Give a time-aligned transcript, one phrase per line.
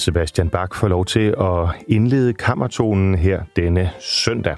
[0.00, 4.56] Sebastian Bach får lov til at indlede kammertonen her denne søndag.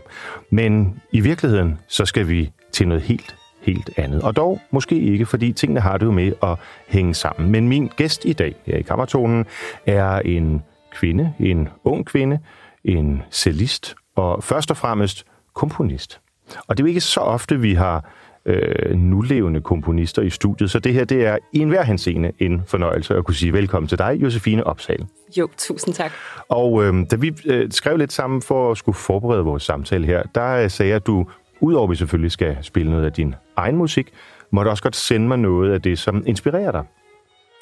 [0.50, 4.22] Men i virkeligheden, så skal vi til noget helt, helt andet.
[4.22, 7.50] Og dog måske ikke, fordi tingene har det jo med at hænge sammen.
[7.50, 9.46] Men min gæst i dag her i kammertonen
[9.86, 10.62] er en
[10.92, 12.38] kvinde, en ung kvinde,
[12.84, 16.20] en cellist og først og fremmest komponist.
[16.66, 18.04] Og det er jo ikke så ofte, vi har
[18.46, 20.70] øh, nulevende komponister i studiet.
[20.70, 23.98] Så det her, det er i enhver henseende en fornøjelse at kunne sige velkommen til
[23.98, 25.06] dig, Josefine Opsal.
[25.38, 26.12] Jo, tusind tak.
[26.48, 30.22] Og øh, da vi øh, skrev lidt sammen for at skulle forberede vores samtale her,
[30.34, 31.26] der øh, sagde jeg, at du,
[31.60, 34.12] udover at vi selvfølgelig skal spille noget af din egen musik,
[34.50, 36.84] må du også godt sende mig noget af det, som inspirerer dig.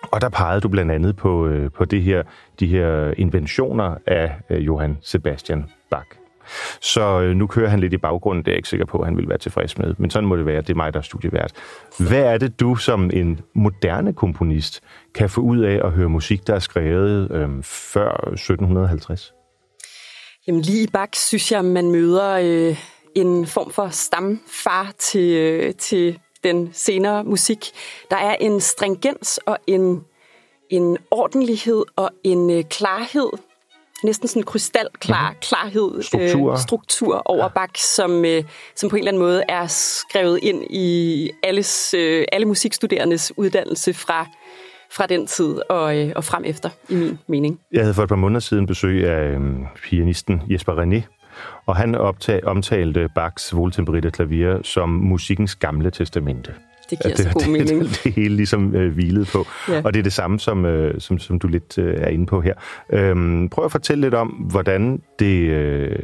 [0.03, 2.23] Og der pegede du blandt andet på, øh, på det her,
[2.61, 6.07] de her inventioner af øh, Johann Sebastian Bach.
[6.81, 9.07] Så øh, nu kører han lidt i baggrunden, det er jeg ikke sikker på, at
[9.07, 9.95] han vil være tilfreds med.
[9.99, 11.53] Men sådan må det være, det er mig, der er studievært.
[11.99, 14.81] Hvad er det, du som en moderne komponist
[15.15, 19.33] kan få ud af at høre musik, der er skrevet øh, før 1750?
[20.47, 22.77] Jamen lige i Bach synes jeg, man møder øh,
[23.15, 27.71] en form for stamfar til, øh, til den senere musik.
[28.11, 30.05] Der er en stringens og en,
[30.71, 33.31] en ordentlighed og en øh, klarhed
[34.05, 35.41] næsten sådan krystalklar mm-hmm.
[35.41, 37.49] klarhed, struktur, øh, struktur over ja.
[37.49, 38.45] bak, som, øh,
[38.77, 43.95] som på en eller anden måde er skrevet ind i alles, øh, alle musikstuderendes uddannelse
[43.95, 44.27] fra
[44.93, 47.61] fra den tid og, øh, og frem efter, i min mening.
[47.73, 49.41] Jeg havde for et par måneder siden besøg af øh,
[49.85, 51.03] pianisten Jesper René,
[51.67, 56.55] og han optag, omtalte Bachs Voltemperite klavier som musikkens gamle testamente.
[56.91, 57.81] Det giver det, så god det, mening.
[57.81, 59.47] Det, det hele ligesom øh, hvilet på.
[59.69, 59.83] Ja.
[59.85, 62.41] Og det er det samme, som, øh, som, som du lidt øh, er inde på
[62.41, 62.55] her.
[62.93, 65.97] Øhm, prøv at fortælle lidt om, hvordan det øh,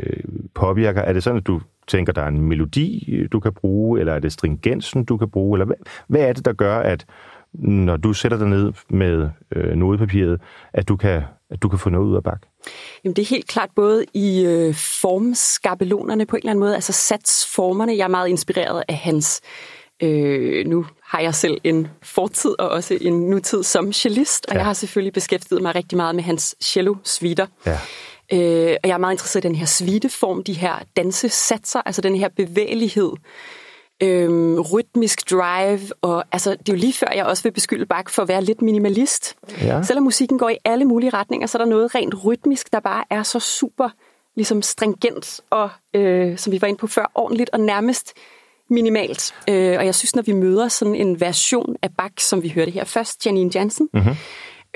[0.54, 1.00] påvirker.
[1.00, 4.18] Er det sådan, at du tænker, der er en melodi, du kan bruge, eller er
[4.18, 5.56] det stringensen, du kan bruge?
[5.56, 5.76] Eller hvad,
[6.08, 7.06] hvad er det, der gør, at
[7.58, 10.40] når du sætter dig ned med øh, nodepapiret,
[10.72, 12.42] at du kan at du kan få noget ud af bak?
[13.04, 16.92] Jamen det er helt klart både i øh, formskabelonerne på en eller anden måde, altså
[16.92, 17.96] satsformerne.
[17.96, 19.40] Jeg er meget inspireret af hans
[20.02, 24.58] Øh, nu har jeg selv en fortid og også en nutid som cellist, og ja.
[24.58, 27.46] jeg har selvfølgelig beskæftiget mig rigtig meget med hans cello-suiter.
[27.66, 27.78] Ja.
[28.32, 32.16] Øh, og jeg er meget interesseret i den her sviteform, de her dansesatser, altså den
[32.16, 33.12] her bevægelighed,
[34.02, 38.14] øh, rytmisk drive, og altså, det er jo lige før, jeg også vil beskylde Bach
[38.14, 39.36] for at være lidt minimalist.
[39.60, 39.82] Ja.
[39.82, 43.04] Selvom musikken går i alle mulige retninger, så er der noget rent rytmisk, der bare
[43.10, 43.88] er så super
[44.36, 48.12] ligesom stringent, og øh, som vi var inde på før, ordentligt og nærmest
[48.70, 49.34] minimalt.
[49.48, 52.70] Øh, og jeg synes, når vi møder sådan en version af Bach, som vi hørte
[52.70, 54.14] her først, Janine Jansen, mm-hmm.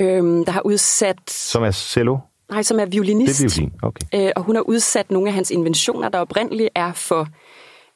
[0.00, 1.30] øh, der har udsat...
[1.30, 2.18] Som er cello?
[2.50, 3.42] Nej, som er violinist.
[3.42, 4.26] Det er violin, okay.
[4.26, 7.28] Øh, og hun har udsat nogle af hans inventioner, der oprindeligt er for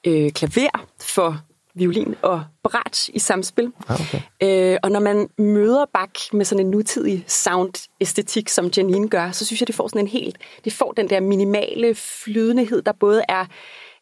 [0.06, 1.40] øh, klaver, for
[1.74, 3.72] violin og brat i samspil.
[3.88, 4.20] Ah, okay.
[4.42, 9.46] øh, og når man møder Bach med sådan en nutidig sound-æstetik, som Janine gør, så
[9.46, 10.36] synes jeg, det får sådan en helt...
[10.64, 13.44] Det får den der minimale flydenhed, der både er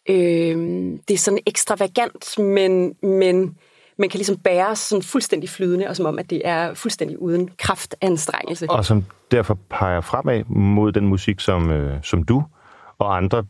[0.09, 0.57] Øh,
[1.09, 3.57] det er sådan ekstravagant, men, men
[3.99, 7.51] man kan ligesom bære sådan fuldstændig flydende, og som om, at det er fuldstændig uden
[7.59, 8.71] kraftanstrengelse.
[8.71, 12.45] Og som derfor peger fremad mod den musik, som, øh, som du
[12.99, 13.45] og andre,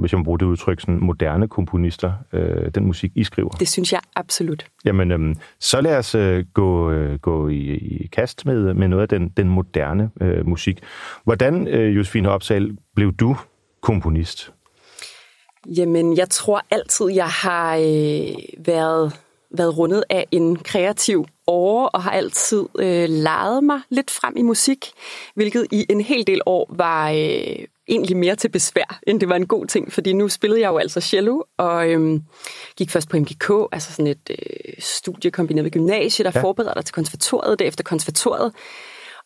[0.00, 3.48] hvis jeg må bruge det udtryk, sådan moderne komponister, øh, den musik, I skriver.
[3.48, 4.66] Det synes jeg absolut.
[4.84, 9.02] Jamen, øh, så lad os øh, gå, øh, gå i, i kast med, med noget
[9.02, 10.80] af den, den moderne øh, musik.
[11.24, 13.36] Hvordan, øh, Josefine Opsal, blev du
[13.82, 14.52] komponist?
[15.66, 19.12] Jamen, jeg tror altid, jeg har øh, været,
[19.50, 24.42] været rundet af en kreativ åre, og har altid øh, leget mig lidt frem i
[24.42, 24.90] musik,
[25.34, 29.36] hvilket i en hel del år var øh, egentlig mere til besvær, end det var
[29.36, 32.20] en god ting, fordi nu spillede jeg jo altså cello, og øh,
[32.76, 36.42] gik først på MGK, altså sådan et øh, studie kombineret med gymnasiet, der ja.
[36.42, 38.52] forbereder dig til konservatoriet, derefter konservatoriet,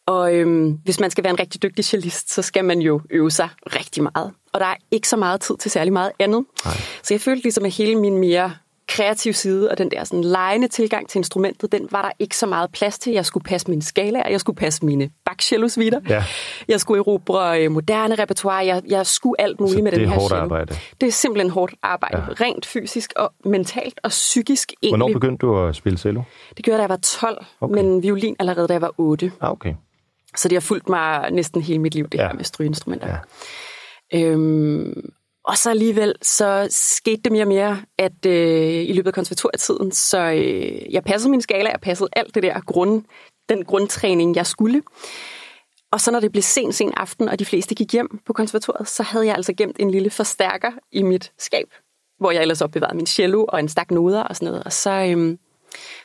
[0.06, 3.31] og øhm, hvis man skal være en rigtig dygtig cellist, så skal man jo øve
[3.31, 4.33] sig rigtig meget.
[4.53, 6.45] Og der er ikke så meget tid til særlig meget andet.
[6.65, 6.75] Nej.
[7.03, 8.53] Så jeg følte ligesom, at hele min mere
[8.89, 12.47] kreative side og den der sådan lejende tilgang til instrumentet, den var der ikke så
[12.47, 13.12] meget plads til.
[13.12, 15.53] Jeg skulle passe mine skalaer, jeg skulle passe mine bach
[16.09, 16.25] ja.
[16.69, 20.06] jeg skulle erobre øh, moderne repertoire, jeg, jeg skulle alt muligt så med den her
[20.06, 20.75] det er hårdt arbejde?
[21.01, 22.45] Det er simpelthen hårdt arbejde, ja.
[22.45, 24.99] rent fysisk og mentalt og psykisk egentlig.
[24.99, 26.23] Hvornår begyndte du at spille cello?
[26.56, 27.75] Det gjorde jeg, da jeg var 12, okay.
[27.75, 29.33] men violin allerede, da jeg var 8.
[29.41, 29.75] Ah, okay.
[30.37, 32.27] Så det har fulgt mig næsten hele mit liv, det ja.
[32.27, 33.09] her med strygeinstrumenter.
[33.09, 33.19] Ja.
[34.19, 35.11] Øhm,
[35.45, 39.93] og så alligevel, så skete det mere og mere, at øh, i løbet af konservatorietiden,
[39.93, 43.05] så øh, jeg passede min skala, jeg passede alt det der grund,
[43.49, 44.83] den grundtræning, jeg skulle.
[45.93, 48.89] Og så når det blev sen, sen aften, og de fleste gik hjem på konservatoriet,
[48.89, 51.67] så havde jeg altså gemt en lille forstærker i mit skab,
[52.19, 54.65] hvor jeg ellers opbevarede min cello og en stak noder og sådan noget.
[54.65, 55.39] Og så, øhm,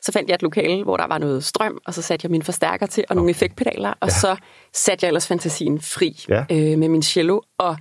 [0.01, 2.44] Så fandt jeg et lokale, hvor der var noget strøm, og så satte jeg min
[2.44, 4.13] forstærker til, og nogle effektpedaler, og ja.
[4.13, 4.36] så
[4.74, 6.44] satte jeg ellers fantasien fri Ja.
[6.51, 7.39] øh, med min cello.
[7.57, 7.77] Og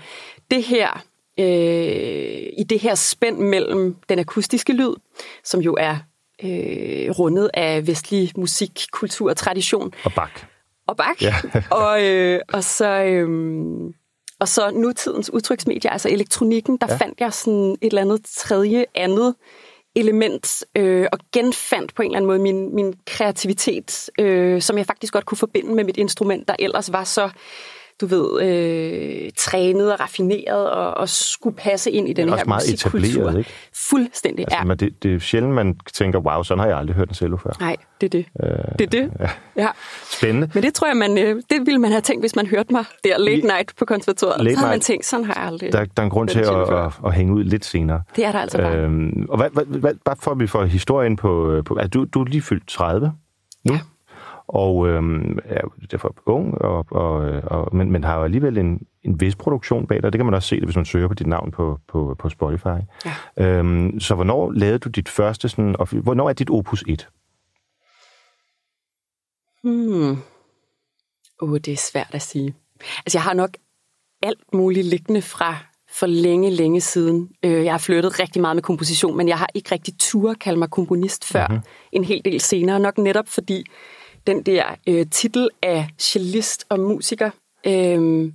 [0.51, 1.05] det her,
[1.41, 1.47] øh,
[2.59, 4.95] i det her spænd mellem den akustiske lyd,
[5.45, 5.97] som jo er
[6.45, 10.31] øh, rundet af vestlig musik, kultur og tradition, Og bak.
[10.87, 11.35] og bak, Ja.
[11.71, 13.03] og, øh, og så...
[13.05, 13.29] Øh,
[14.41, 16.97] og så nutidens udtryksmedier, altså elektronikken, der ja.
[16.97, 19.35] fandt jeg sådan et eller andet tredje, andet
[19.99, 24.87] element, øh, og genfandt på en eller anden måde min, min kreativitet, øh, som jeg
[24.87, 27.31] faktisk godt kunne forbinde med mit instrument, der ellers var så,
[28.01, 32.49] du ved, øh, trænet og raffineret, og, og skulle passe ind i den også her
[32.49, 33.39] meget musikkultur.
[33.39, 33.51] ikke?
[33.75, 34.65] Fuldstændig, Altså, ja.
[34.65, 37.37] men det, det er sjældent, man tænker, wow, sådan har jeg aldrig hørt en cello
[37.37, 37.51] før.
[37.61, 38.27] Nej, det er det.
[38.43, 39.11] Øh, Det er det.
[39.21, 39.31] Ja.
[39.57, 39.69] Ja.
[40.13, 40.51] Spændende.
[40.55, 42.85] Men det tror jeg, man, øh, det ville man have tænkt, hvis man hørte mig
[43.05, 44.45] der late night på konservatoriet.
[44.45, 45.73] Late så havde man tænkt, sådan har jeg aldrig.
[45.73, 48.03] Der, der er en grund til at, at, at hænge ud lidt senere.
[48.17, 48.77] Det er der altså bare.
[48.77, 51.63] Øhm, og hvad, hvad, hvad, bare for at vi får historien på...
[51.67, 53.13] på altså, du, du er lige fyldt 30
[53.65, 53.73] nu.
[53.75, 53.81] Ja.
[54.49, 55.61] Og øhm, er
[55.91, 57.15] derfor ung, og, og,
[57.45, 60.13] og, men, men har jo alligevel en, en vis produktion bag dig.
[60.13, 62.29] Det kan man også se, det, hvis man søger på dit navn på, på, på
[62.29, 62.79] Spotify.
[63.05, 63.15] Ja.
[63.59, 65.49] Øhm, så hvornår lavede du dit første...
[65.49, 67.09] Sådan, og hvornår er dit opus 1?
[69.65, 70.17] Hmm.
[71.41, 72.55] Oh, det er svært at sige.
[73.07, 73.51] Altså, jeg har nok
[74.23, 75.57] alt muligt liggende fra
[75.91, 77.31] for længe, længe siden.
[77.45, 80.39] Øh, Jeg har flyttet rigtig meget med komposition, men jeg har ikke rigtig tur at
[80.39, 81.53] kalde mig komponist før Mhm.
[81.55, 81.69] mm-hmm.
[81.93, 82.81] en hel del senere.
[82.81, 83.65] Nok netop fordi
[84.27, 87.31] den der øh, titel af cellist og musiker,
[87.67, 88.33] øh,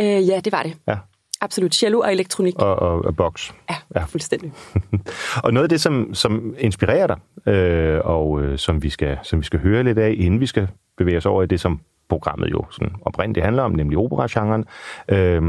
[0.00, 0.74] Øh, ja, det var det.
[0.88, 0.96] Ja.
[1.40, 1.74] Absolut.
[1.74, 2.54] Cello og elektronik.
[2.58, 3.50] og, og, og box?
[3.70, 4.04] Ja, Ja.
[4.04, 4.52] fuldstændig.
[5.44, 7.16] Og noget af det, som, som inspirerer dig,
[7.52, 10.68] øh, og øh, som, vi skal, som vi skal høre lidt af, inden vi skal
[10.98, 14.64] bevæge os over i det, som programmet jo sådan oprindeligt handler om, nemlig opera-genren.
[15.08, 15.42] Øh,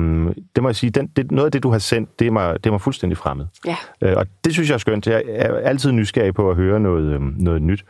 [0.55, 2.53] det må jeg sige, den, det, noget af det, du har sendt, det er mig,
[2.63, 3.45] det er mig fuldstændig fremmed.
[3.65, 3.77] Ja.
[4.01, 5.07] Øh, og det synes jeg er skønt.
[5.07, 7.85] Jeg er altid nysgerrig på at høre noget, øh, noget nyt.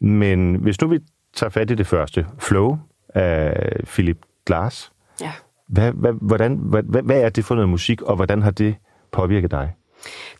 [0.00, 0.98] Men hvis nu vi
[1.36, 2.78] tager fat i det første, Flow
[3.14, 5.32] af Philip Glass, Ja.
[5.68, 8.76] hvad, hvad, hvordan, hvad, hvad- er det for noget musik, og hvordan har det
[9.12, 9.74] påvirket dig?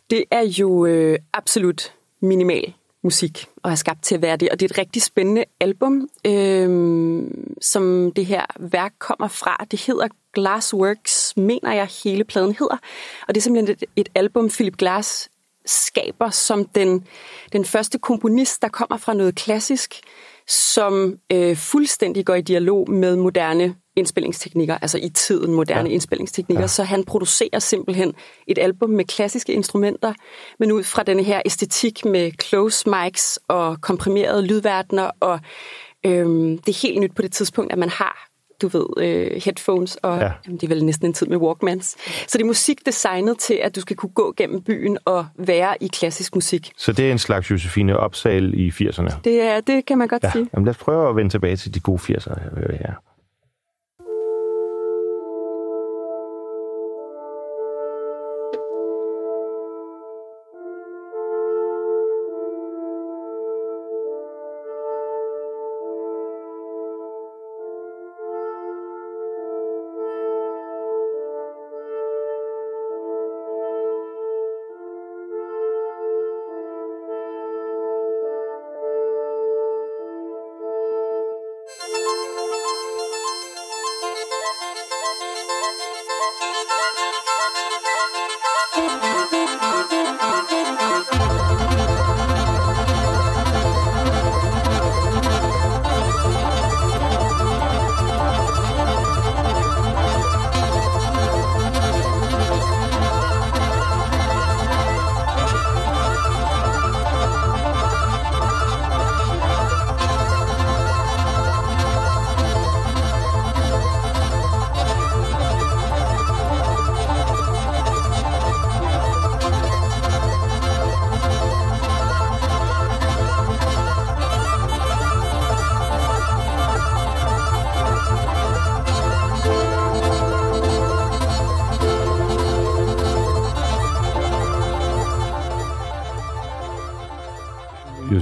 [0.09, 2.73] Det er jo øh, absolut minimal
[3.03, 4.49] musik, og er skabt til at være det.
[4.49, 7.21] Og det er et rigtig spændende album, øh,
[7.61, 9.65] som det her værk kommer fra.
[9.71, 12.77] Det hedder Glassworks, mener jeg hele pladen hedder.
[13.27, 15.29] Og det er simpelthen et, et album, Philip Glass
[15.65, 17.07] skaber som den,
[17.53, 19.95] den første komponist, der kommer fra noget klassisk,
[20.47, 25.93] som øh, fuldstændig går i dialog med moderne indspillingsteknikker, altså i tiden moderne ja.
[25.93, 26.63] indspillingsteknikker.
[26.63, 26.67] Ja.
[26.67, 28.13] Så han producerer simpelthen
[28.47, 30.13] et album med klassiske instrumenter,
[30.59, 35.39] men ud fra denne her æstetik med close mics og komprimerede lydverdener, og
[36.05, 38.30] øhm, det er helt nyt på det tidspunkt, at man har
[38.61, 40.25] du ved, øh, headphones, og Ja.
[40.25, 40.31] ja.
[40.45, 41.85] jamen, det er vel næsten en tid med Walkmans.
[42.27, 45.83] Så det er musik designet til, at du skal kunne gå gennem byen og være
[45.83, 46.71] i klassisk musik.
[46.77, 49.13] Så det er en slags Josefine Opsal i 80'erne.
[49.23, 50.49] Det, er, det kan man godt Ja, sige.
[50.53, 52.39] Jamen, lad os prøve at vende tilbage til de gode 80'ere
[52.77, 52.93] her.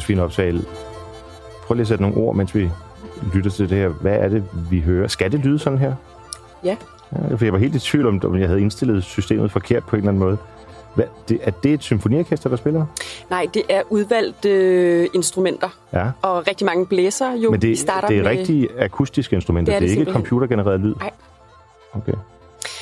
[0.09, 0.15] Her.
[0.15, 0.67] fin optagelse.
[1.63, 2.69] Prøv lige at sætte nogle ord, mens vi
[3.33, 3.87] lytter til det her.
[3.87, 5.07] Hvad er det, vi hører?
[5.07, 5.93] Skal det lyde sådan her?
[6.63, 6.75] Ja.
[7.11, 9.95] ja for jeg var helt i tvivl om, om jeg havde indstillet systemet forkert på
[9.95, 10.37] en eller anden måde.
[10.95, 12.85] Hvad, det, er det et symfoniorkester, der spiller?
[13.29, 15.69] Nej, det er udvalgte øh, instrumenter.
[15.93, 16.11] Ja.
[16.21, 17.51] Og rigtig mange blæser jo.
[17.51, 19.99] Men det, De starter det er med, rigtige akustiske instrumenter, Det er det, det er
[19.99, 20.95] ikke computergenereret lyd?
[20.95, 21.11] Nej.
[21.93, 22.13] Okay.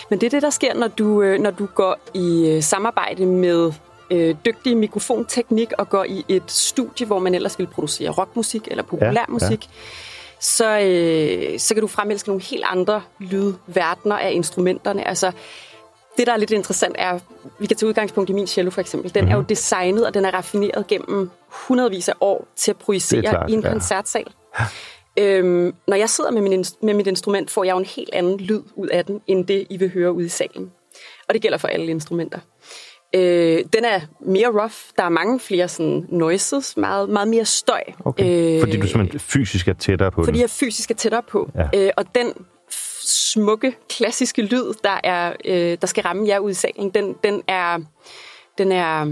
[0.10, 3.26] Men det er det, der sker, når du, øh, når du går i øh, samarbejde
[3.26, 3.72] med
[4.12, 8.84] øh, dygtig mikrofonteknik og går i et studie, hvor man ellers vil producere rockmusik eller
[8.84, 10.40] populærmusik, ja, ja.
[10.40, 15.08] Så, øh, så kan du fremelske nogle helt andre lydverdener af instrumenterne.
[15.08, 15.32] Altså,
[16.18, 17.20] det, der er lidt interessant, er,
[17.60, 19.14] vi kan tage udgangspunkt i min cello for eksempel.
[19.14, 19.32] Den mm-hmm.
[19.32, 23.50] er jo designet, og den er raffineret gennem hundredvis af år til at projicere klart,
[23.50, 23.70] i en ja.
[23.70, 24.26] koncertsal.
[25.20, 28.38] Øhm, når jeg sidder med, min, med mit instrument, får jeg jo en helt anden
[28.38, 30.72] lyd ud af den, end det, I vil høre ude i salen.
[31.28, 32.40] Og det gælder for alle instrumenter.
[33.16, 34.74] Øh, den er mere rough.
[34.98, 37.82] Der er mange flere sådan noises, meget, meget mere støj.
[38.06, 38.56] okay.
[38.56, 40.42] Øh, fordi du simpelthen fysisk er tættere på fordi den?
[40.42, 41.50] jeg fysisk er tættere på.
[41.56, 41.86] Ja.
[41.86, 42.34] Øh, og den
[43.08, 47.44] smukke, klassiske lyd, der, er, øh, der skal ramme jer ude i salen, den, den,
[47.48, 47.80] er,
[48.58, 49.06] den, er,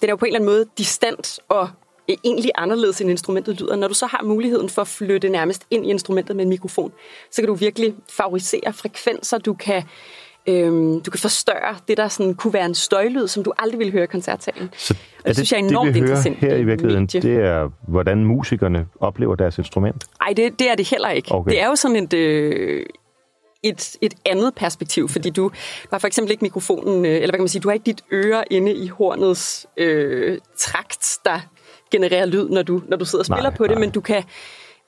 [0.00, 1.68] den er på en eller anden måde distant og
[2.10, 3.76] øh, egentlig anderledes end instrumentet lyder.
[3.76, 6.92] Når du så har muligheden for at flytte nærmest ind i instrumentet med en mikrofon,
[7.30, 9.38] så kan du virkelig favorisere frekvenser.
[9.38, 9.82] Du kan,
[10.48, 13.92] øhm, du kan forstørre det, der sådan kunne være en støjlyd, som du aldrig ville
[13.92, 14.70] høre i koncertsalen.
[14.76, 17.20] Så Og det synes jeg er enormt det, vi interessant her i virkeligheden, medie.
[17.20, 20.04] det er, hvordan musikerne oplever deres instrument?
[20.20, 21.32] Nej, det, det er det heller ikke.
[21.32, 21.50] Okay.
[21.50, 22.86] Det er jo sådan et, øh,
[23.62, 27.32] et, et andet perspektiv, fordi du, du har for eksempel ikke mikrofonen, øh, eller hvad
[27.32, 31.40] kan man sige, du har ikke dit øre inde i hornets øh, trakt, der
[31.90, 33.80] genererer lyd, når du, når du sidder og spiller Nej, på det, nej.
[33.80, 34.22] men du kan,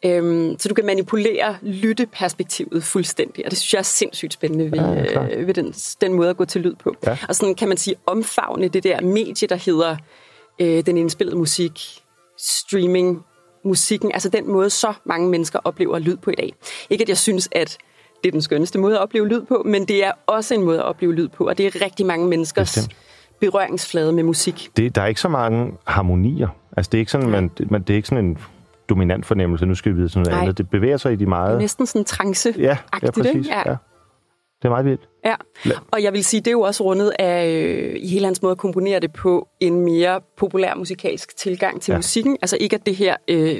[0.04, 4.78] øhm, så du kan manipulere lytteperspektivet fuldstændig, og det synes jeg er sindssygt spændende ved,
[4.78, 6.94] Ja, øh, ved den, den måde at gå til lyd på.
[7.06, 7.18] Ja.
[7.28, 9.96] Og sådan kan man sige omfavne det der medie, der hedder
[10.60, 11.80] øh, den indspillede musik,
[12.38, 13.24] streaming,
[13.64, 16.54] musikken, altså den måde, så mange mennesker oplever lyd på i dag.
[16.90, 17.78] Ikke at jeg synes, at
[18.22, 20.78] det er den skønneste måde at opleve lyd på, men det er også en måde
[20.78, 22.96] at opleve lyd på, og det er rigtig mange menneskers Bestemt.
[23.40, 24.70] berøringsflade med musik.
[24.76, 26.48] Det, der er ikke så mange harmonier.
[26.76, 28.38] Altså, det er ikke sådan, man, man, det er ikke sådan en
[28.88, 30.42] dominant fornemmelse, nu skal vi vide sådan noget Nej.
[30.42, 30.58] andet.
[30.58, 31.58] Det bevæger sig i de meget...
[31.58, 33.34] Næsten sådan trance Ja, ja, præcis.
[33.34, 33.48] ikke?
[33.66, 33.76] Ja.
[34.62, 35.08] Det er meget vildt.
[35.24, 35.34] Ja,
[35.92, 38.52] og jeg vil sige, det er jo også rundet af, øh, i hele hans måde
[38.52, 41.94] at komponere det på, en mere populær musikalsk tilgang til Ja.
[41.94, 41.98] ja.
[41.98, 42.36] musikken.
[42.42, 43.56] Altså ikke, at det her øh,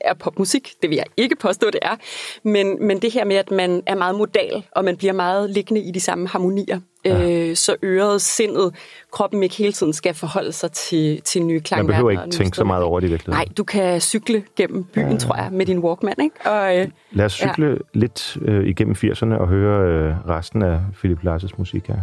[0.00, 1.96] er popmusik, det vil jeg ikke påstå, det er,
[2.42, 5.80] men, men det her med, at man er meget modal, og man bliver meget liggende
[5.80, 7.30] i de samme harmonier, ja.
[7.50, 8.74] øh, så øret, sindet,
[9.12, 12.02] kroppen ikke hele tiden skal forholde sig til, til nye Man klangverdener.
[12.02, 12.66] behøver og ikke tænke så steder.
[12.66, 13.46] meget over det i virkeligheden.
[13.46, 15.18] Nej, du kan cykle gennem byen, ja.
[15.18, 16.50] tror jeg, med din Walkman, ikke?
[16.50, 17.76] Og, øh, Lad os cykle ja.
[17.94, 21.96] lidt øh, igennem 80'erne og høre øh, resten af Philip Lars' musik her.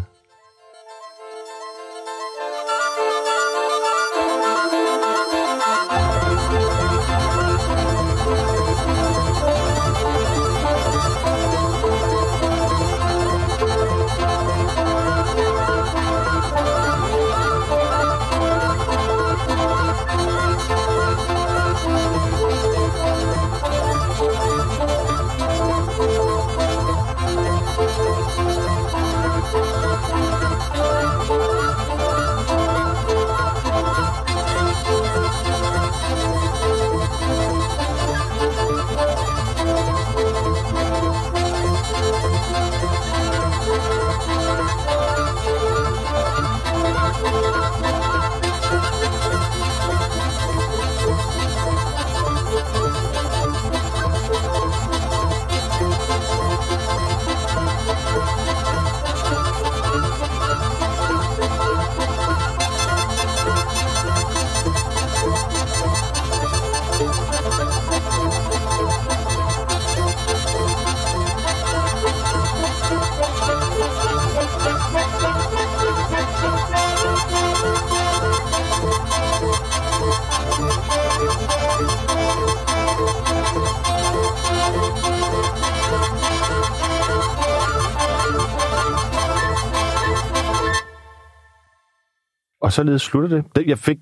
[92.71, 93.45] Og således slutter det.
[93.55, 93.97] Det- Jeg fik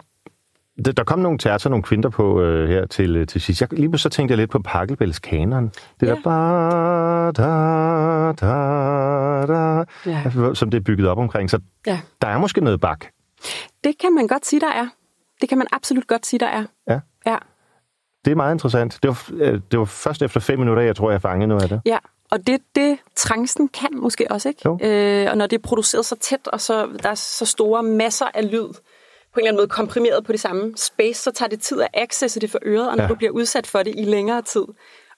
[0.86, 3.62] der, der kom nogle terter, nogle kvinter på øh, her til, øh, til sidst.
[3.62, 5.68] Jeg, lige så tænkte jeg lidt på Pakkelbælles kanon.
[6.00, 6.08] Det Ja.
[6.08, 7.48] der ba, da,
[8.32, 10.22] da, da, Ja.
[10.26, 11.50] altså, som det er bygget op omkring.
[11.50, 12.00] Så ja.
[12.22, 13.06] der er måske noget bak.
[13.84, 14.88] Det kan man godt sige, der er.
[15.42, 16.64] Det kan man absolut godt sige, der er.
[16.90, 17.00] Ja.
[17.26, 17.38] Ja.
[18.26, 19.00] Det er meget interessant.
[19.04, 21.70] Det var, øh, det var først efter fem minutter, jeg tror, jeg fangede noget af
[21.70, 21.82] det.
[21.86, 21.98] Ja,
[22.32, 24.62] og det det trancen kan måske også, ikke?
[24.66, 24.80] Jo.
[24.82, 28.26] Øh, og når det er produceret så tæt, og så der er så store masser
[28.34, 28.68] af lyd
[29.34, 31.88] på en eller anden måde komprimeret på det samme space, så tager det tid at
[31.94, 33.10] accesse det for øret, og når ja.
[33.10, 34.66] du bliver udsat for det i længere tid,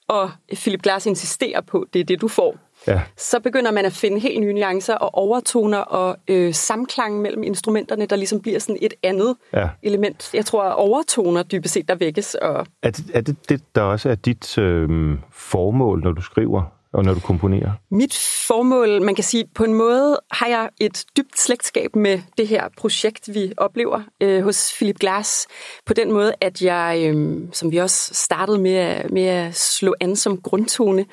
[0.08, 3.00] og Philip Glass insisterer på, det er det, du får, ja.
[3.16, 8.06] så begynder man at finde helt nye nuancer og overtoner og øh, samklang mellem instrumenterne,
[8.06, 9.68] der ligesom bliver sådan et andet ja.
[9.82, 10.30] element.
[10.34, 12.34] Jeg tror, at overtoner dybest set, der vækkes.
[12.34, 12.66] Og...
[12.82, 16.62] Er, det, er det det, der også er dit øh, formål, når du skriver?
[16.92, 17.70] Og når du komponerer?
[17.90, 18.14] Mit
[18.48, 22.68] formål, man kan sige, på en måde har jeg et dybt slægtskab med det her
[22.76, 25.46] projekt, vi oplever øh, hos Philip Glass.
[25.86, 30.16] På den måde, at jeg, øh, som vi også startede med, med at slå an
[30.16, 31.06] som grundtone,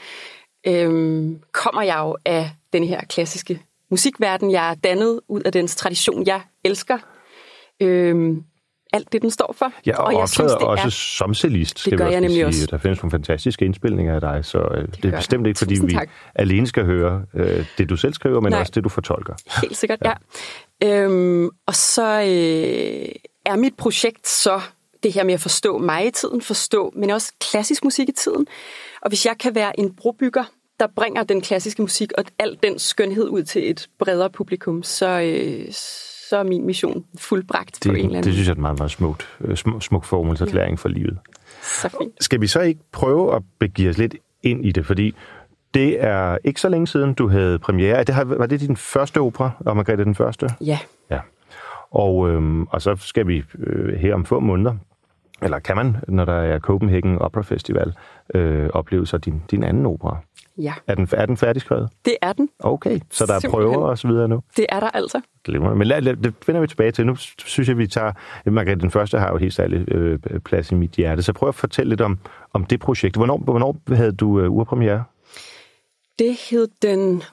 [0.67, 4.51] øh, kommer jeg jo af den her klassiske musikverden.
[4.51, 6.97] Jeg er dannet ud af dens tradition, jeg elsker.
[7.81, 8.37] Øh,
[8.93, 9.73] alt det, den står for.
[9.85, 11.85] Ja, og, og jeg synes, det også er, som cellist.
[11.85, 12.45] Det gør jeg nemlig sige.
[12.45, 12.65] også.
[12.65, 15.85] Der findes nogle fantastiske indspilninger af dig, så øh, det, det er bestemt ikke, fordi
[15.85, 16.09] vi tak.
[16.35, 18.59] alene skal høre øh, det, du selv skriver, men Nej.
[18.59, 19.33] også det, du fortolker.
[19.61, 20.13] Helt sikkert, ja.
[20.81, 21.03] ja.
[21.03, 23.09] Øhm, og så øh,
[23.45, 24.61] er mit projekt så
[25.03, 28.47] det her med at forstå mig i tiden, forstå, men også klassisk musik i tiden.
[29.01, 30.43] Og hvis jeg kan være en brobygger,
[30.79, 35.07] der bringer den klassiske musik og al den skønhed ud til et bredere publikum, så,
[35.09, 35.65] øh,
[36.29, 38.61] så er min mission fuldbragt det, på en eller anden Det synes jeg er et
[38.61, 40.75] meget, meget smukt, øh, smuk, smuk formålserklæring ja.
[40.75, 41.17] for livet.
[41.61, 42.23] Så fint.
[42.23, 45.15] Skal vi så ikke prøve at begive os lidt ind i det, fordi
[45.73, 48.03] det er ikke så længe siden, du havde premiere.
[48.03, 50.49] Det har, var det din første opera, og Margrethe den første?
[50.61, 50.79] Ja.
[51.11, 51.19] ja.
[51.91, 54.75] Og, øhm, og så skal vi øh, her om få måneder,
[55.41, 57.93] eller kan man, når der er Copenhagen Opera Festival,
[58.35, 60.17] øh, opleve så din, din anden opera.
[60.57, 60.73] Ja.
[60.87, 61.89] Er den, er den færdigskrevet?
[62.05, 62.49] Det er den.
[62.59, 64.41] Okay, så der er prøver og så videre nu?
[64.57, 65.21] Det er der altså.
[65.43, 65.73] Glimmer.
[65.73, 67.05] Men lad, lad, det vender vi tilbage til.
[67.05, 68.11] Nu synes jeg, vi tager...
[68.45, 71.23] Margrethe, den første har jo helt særlig øh, plads i mit hjerte.
[71.23, 72.19] Så prøv at fortælle lidt om,
[72.53, 73.15] om det projekt.
[73.15, 75.03] Hvornår, hvornår havde du øh, urpremiere?
[76.19, 77.23] Det hed den...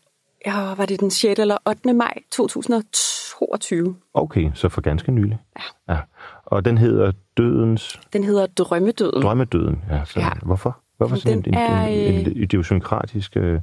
[0.46, 1.40] Ja, var det den 6.
[1.40, 1.92] eller 8.
[1.92, 3.96] maj 2022.
[4.14, 5.38] Okay, så for ganske nylig.
[5.58, 5.94] Ja.
[5.94, 6.00] ja.
[6.46, 8.00] Og den hedder Dødens...
[8.12, 9.22] Den hedder Drømmedøden.
[9.22, 10.04] Drømmedøden, ja.
[10.04, 10.30] Så ja.
[10.42, 10.80] Hvorfor?
[10.96, 13.60] Hvorfor sådan en, er, en, en, en idiosynkratisk øh,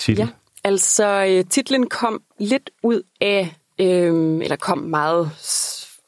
[0.00, 0.20] titel?
[0.20, 0.28] Ja,
[0.64, 5.30] altså øh, titlen kom lidt ud af, øh, eller kom meget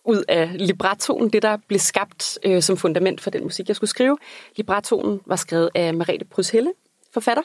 [0.05, 3.91] ud af librettoen, det der blev skabt øh, som fundament for den musik, jeg skulle
[3.91, 4.19] skrive.
[4.57, 6.73] Librettoen var skrevet af Marete Pryshelle,
[7.15, 7.43] forfatter,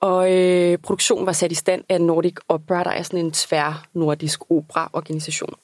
[0.00, 3.86] og øh, produktionen var sat i stand af Nordic Opera, der er sådan en tvær
[3.94, 5.54] nordisk opera-organisation.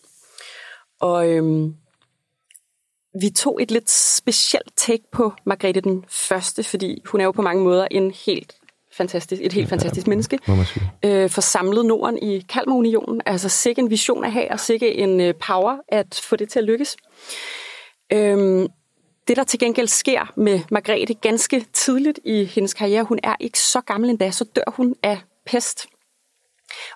[1.00, 1.70] Og øh,
[3.20, 7.42] vi tog et lidt specielt take på Margrethe den Første, fordi hun er jo på
[7.42, 8.54] mange måder en helt
[8.92, 10.38] fantastisk, et helt ja, fantastisk menneske.
[11.04, 13.20] Øh, for samlet Norden i Kalmarunionen.
[13.26, 16.58] Altså sikke en vision at have, og sikke en øh, power at få det til
[16.58, 16.96] at lykkes.
[18.12, 18.68] Øhm,
[19.28, 23.58] det, der til gengæld sker med Margrethe ganske tidligt i hendes karriere, hun er ikke
[23.58, 25.86] så gammel endda, så dør hun af pest.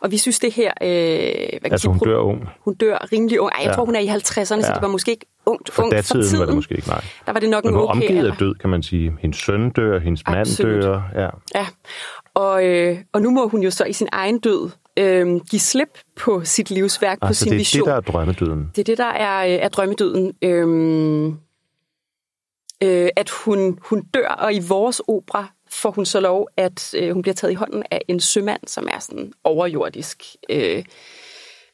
[0.00, 0.72] Og vi synes det her...
[0.82, 0.88] Øh,
[1.60, 2.48] hvad altså hun dør ung?
[2.64, 3.52] Hun dør rimelig ung.
[3.52, 3.74] Ej, jeg ja.
[3.74, 4.44] tror, hun er i 50'erne, ja.
[4.44, 6.38] så det var måske ikke ungt, for ungt for tiden.
[6.38, 7.04] var det måske ikke, nej.
[7.26, 9.16] Der var det nok Men en okay omgivet af død, kan man sige.
[9.20, 10.72] Hendes søn dør, hendes Absolut.
[10.72, 11.02] mand dør.
[11.14, 11.28] Ja.
[11.54, 11.66] ja.
[12.34, 15.98] Og, øh, og nu må hun jo så i sin egen død øh, give slip
[16.20, 17.86] på sit livsværk, altså, på sin det er vision.
[17.86, 18.70] det, der er drømmedøden?
[18.76, 20.32] Det er det, der er, øh, er drømmedøden.
[20.42, 21.32] Øh,
[22.82, 27.12] øh, at hun, hun dør, og i vores opera får hun så lov, at øh,
[27.12, 30.24] hun bliver taget i hånden af en sømand, som er sådan overjordisk.
[30.50, 30.84] Øh,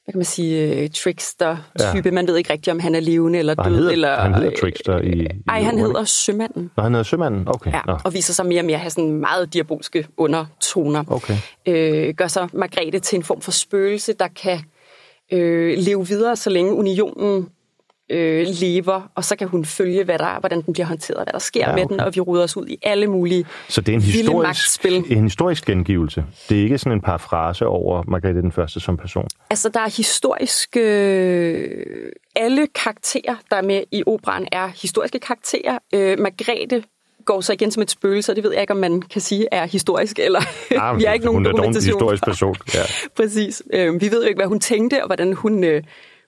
[0.06, 2.08] hvad kan man sige, uh, trickster-type.
[2.08, 2.10] Ja.
[2.10, 3.64] Man ved ikke rigtigt, om han er levende eller død.
[3.64, 6.70] Han hedder, eller, han hedder trickster i, i Ej, han hedder Sømanden.
[6.76, 7.72] Nå, han hedder Sømanden, okay.
[7.72, 7.98] Ja, Nå.
[8.04, 11.04] og viser sig mere og mere at have sådan meget diabolske undertoner.
[11.08, 11.36] Okay.
[11.66, 14.58] Øh, gør så Margrethe til en form for spøgelse, der kan
[15.32, 17.48] øh, leve videre, så længe unionen
[18.10, 21.38] øh, lever, og så kan hun følge, hvad der, hvordan den bliver håndteret, hvad der
[21.38, 21.82] sker ja, okay.
[21.82, 24.84] med den, og vi ruder os ud i alle mulige Så det er en historisk,
[25.10, 26.24] en historisk gengivelse.
[26.48, 29.28] Det er ikke sådan en par frase over Margrethe den Første som person.
[29.50, 30.80] Altså, der er historiske...
[30.80, 35.78] Øh, alle karakterer, der er med i operan, er historiske karakterer.
[35.94, 36.82] Øh, Margrethe
[37.24, 39.46] går så igen som et spøgelse, og det ved jeg ikke, om man kan sige
[39.52, 42.00] er historisk, eller ja, vi har ikke nogen dokumentation.
[42.00, 42.56] Hun er en historisk person.
[42.74, 42.80] Ja.
[43.16, 43.62] Præcis.
[43.72, 45.64] Øh, vi ved jo ikke, hvad hun tænkte, og hvordan hun...
[45.64, 45.82] Øh,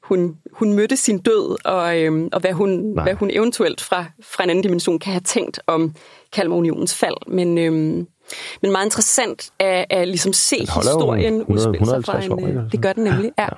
[0.09, 4.44] hun, hun mødte sin død, og, øhm, og hvad, hun, hvad hun eventuelt fra, fra
[4.44, 5.94] en anden dimension kan have tænkt om
[6.33, 7.16] Kalmar Unionens fald.
[7.27, 8.07] Men, øhm,
[8.62, 12.33] men meget interessant at, at ligesom se historien udspille sig fra en...
[12.33, 13.42] År, øh, det gør den nemlig, ja.
[13.42, 13.49] ja.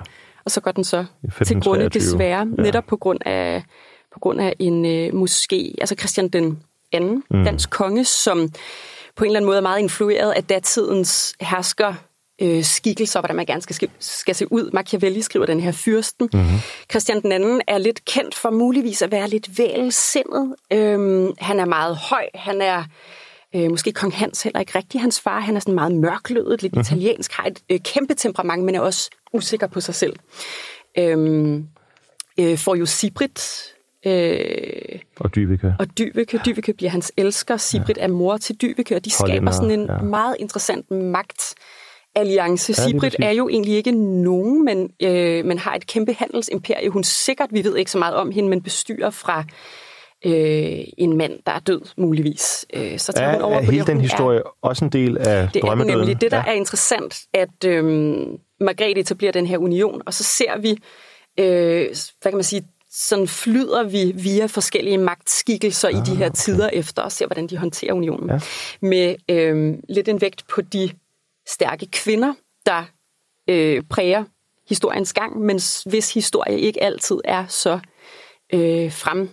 [0.45, 2.63] Og så går den så 15, til grunde desværre, ja.
[2.63, 3.63] netop på grund af,
[4.13, 6.59] på grund af en øh, måske, altså Christian den
[6.91, 7.43] anden, mm.
[7.43, 8.49] dansk konge, som
[9.15, 11.93] på en eller anden måde er meget influeret af datidens hersker
[12.41, 14.69] øh, skikkelser, hvordan man gerne skal, skal se ud.
[14.73, 16.29] Machiavelli skriver den her fyrsten.
[16.33, 16.57] Mm-hmm.
[16.91, 20.55] Christian den anden er lidt kendt for muligvis at være lidt vælsindet.
[20.73, 22.83] Øhm, han er meget høj, han er
[23.55, 25.39] øh, måske kong Hans heller ikke rigtig hans far.
[25.39, 26.81] Han er sådan meget mørklødet, lidt mm-hmm.
[26.81, 30.15] italiensk, har et øh, kæmpe temperament, men er også usikker på sig selv.
[30.97, 31.67] Øhm,
[32.39, 33.73] øh, får jo Sibrit
[34.05, 35.75] øh, Og Dyveke.
[35.79, 36.39] og Dyveke.
[36.45, 37.57] Dyveke bliver hans elsker.
[37.57, 39.97] Sibrit er mor til Dyveke, og de skaber Hollænder, sådan en ja.
[39.97, 41.55] meget interessant magt.
[42.15, 42.73] Alliance.
[42.77, 43.91] Ja, Sibrit er jo egentlig ikke
[44.23, 46.89] nogen, men, øh, men har et kæmpe handelsimperie.
[46.89, 49.43] Hun sikkert, vi ved ikke så meget om hende, men bestyrer fra
[50.25, 52.65] øh, en mand, der er død, muligvis.
[52.73, 54.85] Øh, så tager Er, hun over er på hele det, den hun er- historie også
[54.85, 56.21] en del af det er nemlig.
[56.21, 56.43] Det, der ja.
[56.47, 60.71] er interessant, at øhm, Margrethe etablerer den her union, og så ser vi,
[61.39, 61.87] øh,
[62.21, 66.35] hvad kan man sige, sådan flyder vi via forskellige magtskikkelser ah, i de her okay.
[66.35, 68.29] tider efter, og ser, hvordan de håndterer unionen.
[68.29, 68.39] Ja.
[68.81, 70.89] Med øh, lidt en vægt på de
[71.47, 72.33] stærke kvinder,
[72.65, 72.83] der
[73.47, 74.23] øh, præger
[74.69, 77.79] historiens gang, men hvis historie ikke altid er så
[78.53, 79.29] øh, frem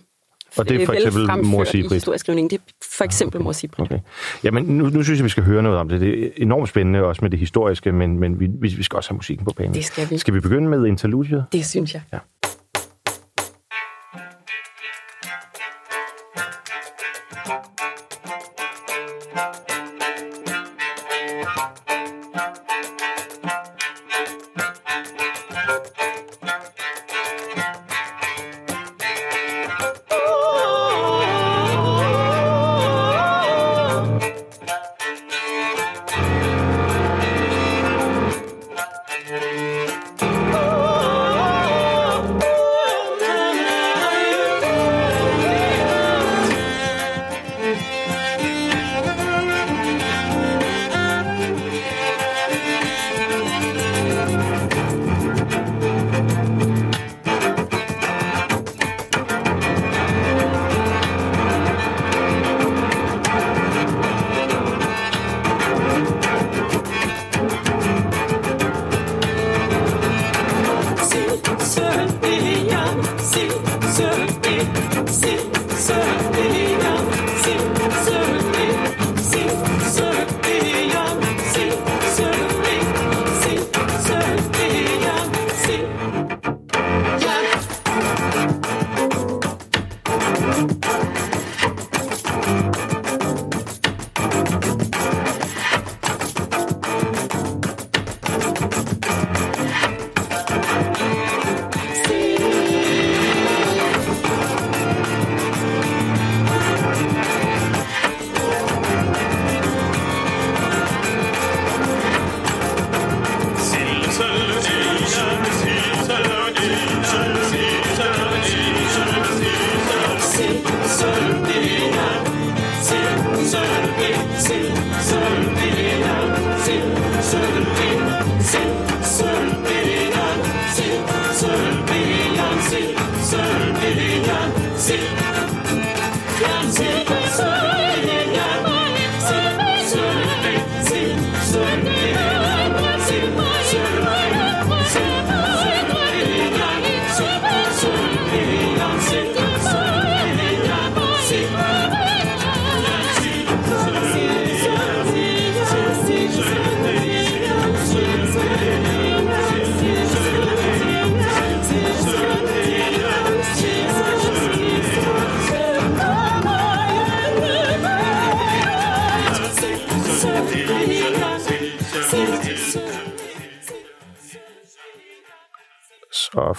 [0.57, 2.05] Og det er for eksempel Mor Sibrit.
[2.05, 2.57] Det er
[2.97, 3.43] for eksempel okay.
[3.43, 3.85] Mor Sibrit.
[3.85, 3.99] Okay.
[4.43, 6.01] Jamen, nu, nu synes jeg, vi skal høre noget om det.
[6.01, 9.09] Det er enormt spændende, også med det historiske, men, men vi, vi vi skal også
[9.09, 9.73] have musikken på banen.
[9.73, 10.17] Det skal vi.
[10.17, 11.45] Skal vi begynde med interludiet?
[11.51, 12.01] Det synes jeg.
[12.13, 12.17] Ja.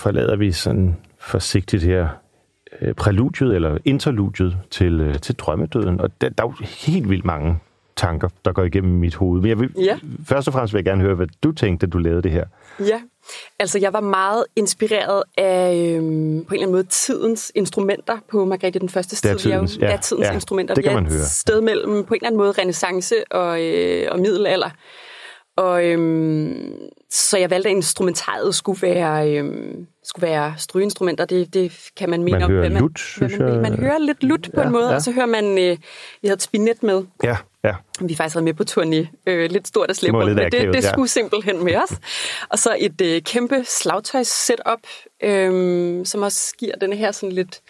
[0.00, 2.08] Forlader vi sådan forsigtigt her
[2.80, 6.00] øh, præludiet eller interludiet til, øh, til drømmedøden.
[6.00, 6.54] Og der, der er jo
[6.86, 7.58] helt vildt mange
[7.96, 9.40] tanker, der går igennem mit hoved.
[9.40, 9.98] Men jeg vil, Ja.
[10.26, 12.44] først og fremmest vil jeg gerne høre, hvad du tænkte, da du lavede det her.
[12.80, 13.00] Ja,
[13.58, 18.44] altså jeg var meget inspireret af øhm, på en eller anden måde tidens instrumenter på
[18.44, 19.30] Margrethe den første sted.
[19.30, 19.90] Datidens, ja.
[19.90, 20.74] ja, tidens Ja, instrumenter.
[20.74, 21.20] det kan man høre.
[21.20, 24.70] et sted mellem på en eller anden måde renaissance og, øh, og middelalder.
[25.60, 26.72] Og øhm,
[27.10, 31.24] så jeg valgte, at instrumentaret skulle være, øhm, skulle være strygeinstrumenter.
[31.24, 33.60] Det, det kan man mene Man om, hører hvad man, lut, hvad synes man, jeg.
[33.62, 34.94] man hører lidt lut på Ja, en måde, ja.
[34.94, 35.76] og så hører man, øh,
[36.22, 37.74] vi havde et spinet med, Ja, ja.
[38.00, 39.22] vi faktisk havde med på turné.
[39.26, 40.92] Øh, lidt stort Det rundt, lidt men det, akavet, det ja.
[40.92, 41.98] skulle simpelthen med os.
[42.48, 44.80] Og så et øh, kæmpe slagtøjs-setup,
[45.22, 47.60] øh, som også giver den her sådan lidt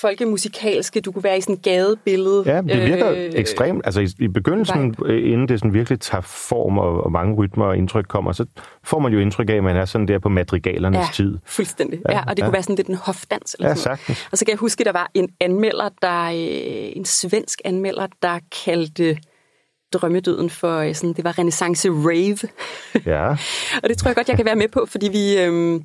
[0.00, 2.42] folkemusikalske, du kunne være i sådan gadebillede.
[2.46, 3.82] Ja, det virker øh, ekstremt.
[3.84, 7.64] Altså i, i begyndelsen, øh, inden det sådan virkelig tager form, og, og mange rytmer
[7.64, 8.46] og indtryk kommer, så
[8.84, 11.38] får man jo indtryk af, at man er sådan der på madrigalernes Ja, tid.
[11.44, 12.00] fuldstændig.
[12.08, 12.46] Ja, Ja, og det ja.
[12.46, 13.54] kunne være sådan lidt en hofdans.
[13.58, 14.28] Eller Ja, sådan noget.
[14.32, 18.06] Og så kan jeg huske, at der var en anmelder, der, øh, en svensk anmelder,
[18.22, 19.16] der kaldte
[19.92, 22.38] drømmedøden for øh, sådan, det var renaissance rave.
[23.06, 23.30] Ja.
[23.82, 25.38] og det tror jeg godt, jeg kan være med på, fordi vi...
[25.38, 25.84] Øhm,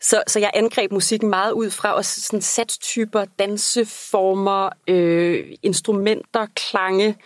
[0.00, 7.16] så, så jeg angreb musikken meget ud fra også sådan satstyper, danseformer, øh, instrumenter, klange,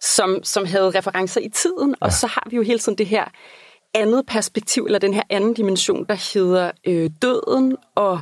[0.00, 1.90] som, som havde referencer i tiden.
[1.90, 2.06] Ja.
[2.06, 3.24] Og så har vi jo hele tiden det her
[3.94, 8.20] andet perspektiv, eller den her anden dimension, der hedder øh, døden og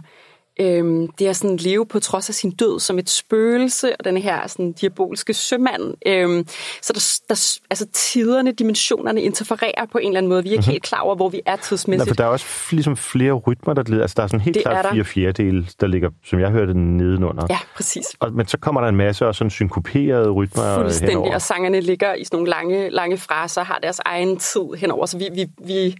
[0.60, 4.16] Øhm, det er sådan leve på trods af sin død som et spøgelse, og den
[4.16, 5.94] her sådan diabolske sømand.
[6.06, 6.46] Øhm,
[6.82, 10.42] så der, der, altså tiderne, dimensionerne interfererer på en eller anden måde.
[10.42, 10.70] Vi er ikke mm-hmm.
[10.70, 12.06] helt klar over, hvor vi er tidsmæssigt.
[12.06, 14.02] Nej, for der er også ligesom flere rytmer, der glider.
[14.02, 17.46] Altså der er sådan helt det klart fire fjerdedele, der ligger, som jeg hørte, nedenunder.
[17.50, 18.06] Ja, præcis.
[18.20, 21.34] Og, men så kommer der en masse også sådan synkoperede rytmer Fuldstændig, henover.
[21.34, 25.06] og sangerne ligger i sådan nogle lange, lange fraser, har deres egen tid henover.
[25.06, 25.96] Så vi, vi, vi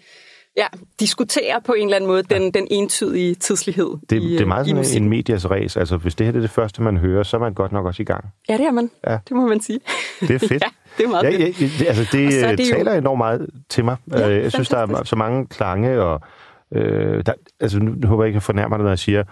[0.61, 0.66] ja,
[1.01, 2.51] diskutere på en eller anden måde den, ja.
[2.51, 3.90] den entydige tidslighed.
[4.11, 5.81] Det, i, det er meget sådan en medias race.
[5.81, 8.03] Altså, hvis det her er det første, man hører, så er man godt nok også
[8.03, 8.25] i gang.
[8.49, 8.90] Ja, det er man.
[9.07, 9.18] Ja.
[9.29, 9.81] Det må man sige.
[10.20, 10.53] Det er fedt.
[10.64, 10.68] ja,
[10.99, 11.61] det er meget ja, fedt.
[11.61, 12.99] Ja, det, altså, det, det taler jo...
[12.99, 13.96] enormt meget til mig.
[14.12, 16.20] Ja, øh, jeg synes, der er så mange klange, og
[16.75, 19.25] øh, der, altså, nu håber jeg ikke, at fornærmer dig, når jeg siger,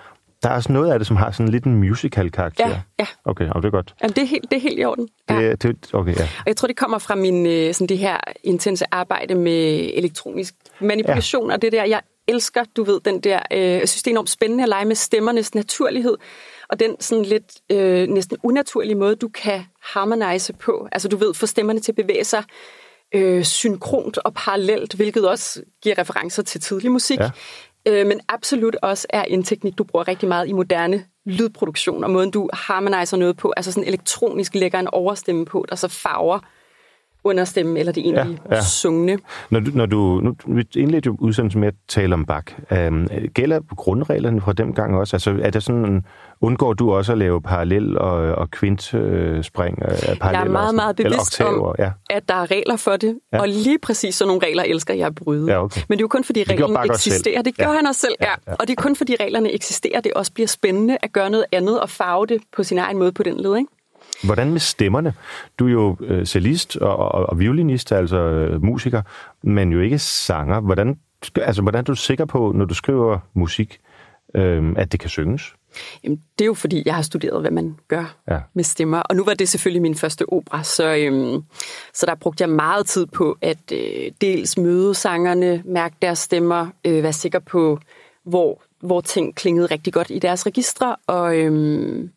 [0.43, 2.69] der er også noget af det, som har sådan lidt en musical-karakter.
[2.69, 3.07] Ja, ja.
[3.25, 3.95] Okay, og det er godt.
[4.03, 5.09] Jamen, det, er helt, det er helt i orden.
[5.31, 5.51] Ja.
[5.51, 6.23] Det, det, okay, ja.
[6.23, 10.55] Og jeg tror, det kommer fra min, øh, sådan det her intense arbejde med elektronisk
[10.81, 11.55] manipulation, ja.
[11.55, 14.31] og det der, jeg elsker, du ved, den der, øh, jeg synes, det er enormt
[14.31, 16.17] spændende at lege med stemmernes naturlighed,
[16.69, 20.89] og den sådan lidt øh, næsten unaturlige måde, du kan harmonise på.
[20.93, 22.43] Altså, du ved, få stemmerne til at bevæge sig
[23.15, 27.19] øh, synkront og parallelt, hvilket også giver referencer til tidlig musik.
[27.21, 27.31] Ja
[27.87, 32.11] øh, men absolut også er en teknik, du bruger rigtig meget i moderne lydproduktion, og
[32.11, 36.39] måden du harmoniser noget på, altså sådan elektronisk lægger en overstemme på, der så farver
[37.25, 38.63] understemme, eller det egentlig ja, ja.
[38.63, 39.19] sungne.
[39.51, 42.53] Når du, når du, nu, vi indledte jo udsendelsen med at tale om bak.
[42.71, 45.17] Um, gælder grundreglerne fra dem gang også?
[45.17, 46.05] Altså er det sådan,
[46.41, 49.79] undgår du også at lave parallel og, og kvintspring?
[49.79, 49.93] Uh,
[50.33, 51.91] jeg er meget, meget bevidst om, ja.
[52.11, 53.41] at der er regler for det, ja.
[53.41, 55.53] og lige præcis sådan nogle regler elsker jeg at bryde.
[55.53, 55.81] Ja, okay.
[55.89, 57.43] Men det er jo kun fordi reglerne eksisterer.
[57.43, 57.73] Det gør ja.
[57.73, 58.27] han også selv, ja.
[58.27, 58.35] ja.
[58.47, 58.53] ja.
[58.53, 61.81] Og det er kun fordi reglerne eksisterer, det også bliver spændende at gøre noget andet
[61.81, 63.71] og farve det på sin egen måde på den led, ikke?
[64.25, 65.15] Hvordan med stemmerne?
[65.59, 69.03] Du er jo øh, cellist og, og, og violinist, altså øh, musiker,
[69.43, 70.61] men jo ikke sanger.
[70.61, 70.99] Hvordan,
[71.37, 73.79] altså, hvordan er du sikker på, når du skriver musik,
[74.35, 75.55] øh, at det kan synges?
[76.05, 78.39] Jamen, det er jo fordi, jeg har studeret, hvad man gør ja.
[78.55, 78.99] med stemmer.
[78.99, 81.43] Og nu var det selvfølgelig min første opera, så, øhm,
[81.95, 86.67] så der brugte jeg meget tid på at øh, dels møde sangerne, mærke deres stemmer,
[86.85, 87.79] øh, være sikker på,
[88.25, 92.11] hvor, hvor ting klingede rigtig godt i deres registre, og, øhm,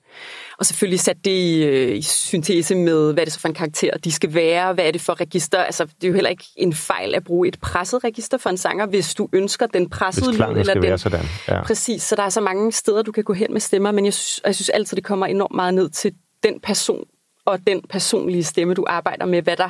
[0.62, 3.54] og selvfølgelig sat det i, øh, i syntese med, hvad er det så for en
[3.54, 5.58] karakter, de skal være, hvad er det for register.
[5.58, 8.58] Altså, det er jo heller ikke en fejl at bruge et presset register for en
[8.58, 10.60] sanger, hvis du ønsker den pressede lyd.
[10.60, 11.26] Eller den, være sådan.
[11.48, 11.64] Ja.
[11.64, 14.14] Præcis, så der er så mange steder, du kan gå hen med stemmer, men jeg
[14.14, 17.04] synes, jeg synes altid, det kommer enormt meget ned til den person
[17.46, 19.70] og den personlige stemme, du arbejder med, hvad der,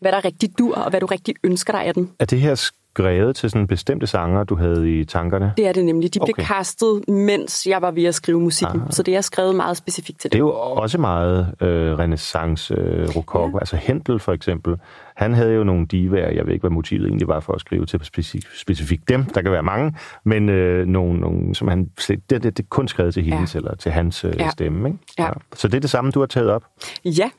[0.00, 2.10] hvad der rigtig dur, og hvad du rigtig ønsker dig af den.
[2.18, 5.52] Er det her skrevet til sådan bestemte sanger, du havde i tankerne?
[5.56, 6.14] Det er det nemlig.
[6.14, 6.32] De okay.
[6.34, 8.80] blev kastet, mens jeg var ved at skrive musikken.
[8.80, 8.90] Aha.
[8.90, 10.32] Så det er skrevet meget specifikt til det.
[10.32, 13.48] Det er jo også meget øh, renaissance øh, rococo.
[13.48, 13.58] Ja.
[13.58, 14.76] Altså Hentel for eksempel.
[15.16, 17.86] Han havde jo nogle divaer, jeg ved ikke, hvad motivet egentlig var for at skrive
[17.86, 19.24] til specifikt specifik dem.
[19.24, 23.14] Der kan være mange, men øh, nogle, nogle, som han det, det, det kun skrevet
[23.14, 23.58] til hendes ja.
[23.58, 24.50] eller til hans øh, ja.
[24.50, 24.88] stemme.
[24.88, 24.98] Ikke?
[25.18, 25.24] Ja.
[25.24, 25.30] Ja.
[25.54, 26.64] Så det er det samme, du har taget op?
[27.04, 27.30] Ja,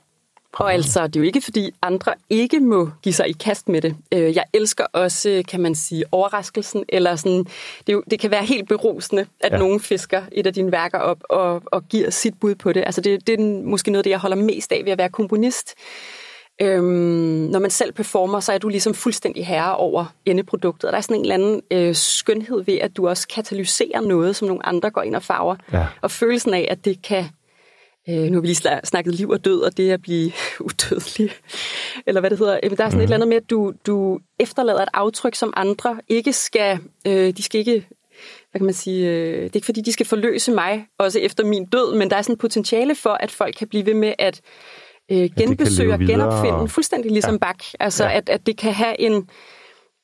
[0.60, 3.82] og altså, det er jo ikke, fordi andre ikke må give sig i kast med
[3.82, 3.96] det.
[4.12, 7.46] Øh, jeg elsker også, kan man sige, overraskelsen, eller sådan,
[7.88, 9.58] det, jo, det kan være helt berusende, at ja.
[9.58, 12.84] nogen fisker et af dine værker op og, og giver sit bud på det.
[12.86, 15.76] Altså, det, det er måske noget det, jeg holder mest af ved at være komponist.
[16.62, 16.84] Øhm,
[17.52, 20.84] når man selv performer, så er du ligesom fuldstændig herre over endeproduktet.
[20.84, 24.36] Og der er sådan en eller anden øh, skønhed ved, at du også katalyserer noget,
[24.36, 25.56] som nogle andre går ind og farver.
[25.74, 25.86] Ja.
[26.02, 27.26] Og følelsen af, at det kan
[28.10, 30.32] Øh, nu har vi lige snakket liv og død, og det at blive
[30.68, 31.32] udødelig,
[32.06, 32.60] eller hvad det hedder.
[32.60, 33.00] Der er sådan mm.
[33.00, 37.34] et eller andet med, at du, du efterlader et aftryk, som andre ikke skal, øh,
[37.38, 37.88] de skal ikke,
[38.52, 41.46] hvad kan man sige, øh, det er ikke fordi, de skal forløse mig, også efter
[41.46, 44.14] min død, men der er sådan et potentiale for, at folk kan blive ved med
[44.20, 44.42] at
[45.12, 47.38] øh, genbesøge og genopfinde, fuldstændig ligesom ja.
[47.38, 47.74] Bach.
[47.80, 48.18] Altså, ja.
[48.18, 49.30] at, at det kan have en,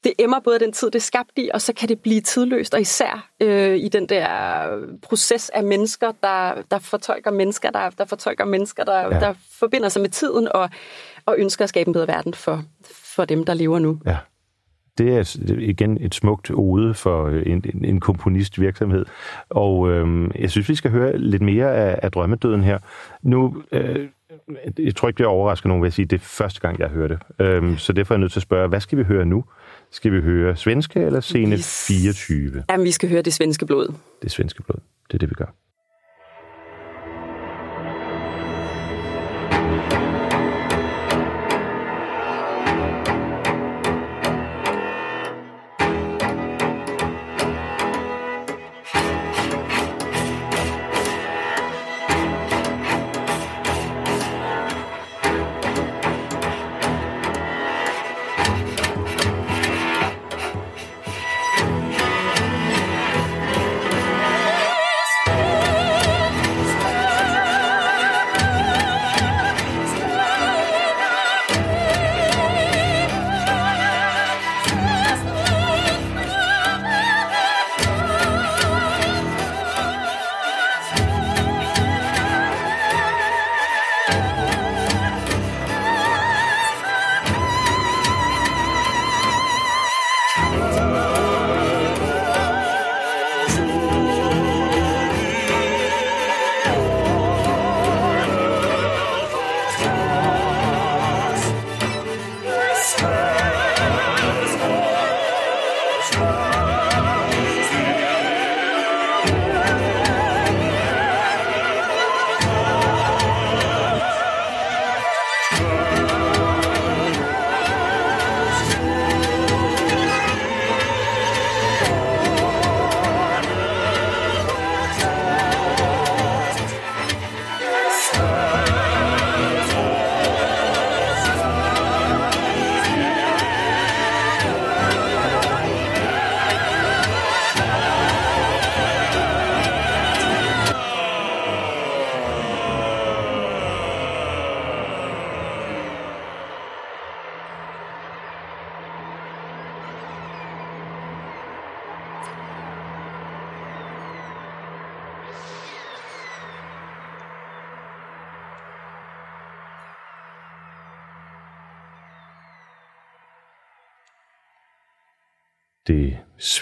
[0.04, 2.74] det emmer både den tid, det er skabt i, og så kan det blive tidløst,
[2.74, 4.28] og især øh, i den der
[5.02, 9.20] proces af mennesker, der, der fortolker mennesker, der, der fortolker mennesker, der, ja.
[9.20, 10.70] der forbinder sig med tiden, og,
[11.26, 12.63] og ønsker at skabe en bedre verden for,
[13.16, 14.00] for dem, der lever nu.
[14.06, 14.18] Ja.
[14.98, 19.06] Det er igen et smukt ode for øh, en, en, en komponistvirksomhed.
[19.50, 22.80] Og øh, jeg synes, vi skal høre lidt mere af, af drømmedøden her.
[23.22, 24.08] Nu, øh,
[24.80, 26.89] jeg tror ikke, det overrasker nogen ved at sige, at det er første gang, jeg
[26.89, 27.20] hører det.
[27.39, 29.44] Øh, så derfor er jeg nødt til at spørge, hvad skal vi høre nu?
[29.94, 32.64] Skal vi høre svenske eller scene 24?
[32.70, 33.94] Jamen, vi skal høre det svenske blod.
[34.22, 34.80] Det svenske blod.
[35.08, 35.56] Det er det, vi gør.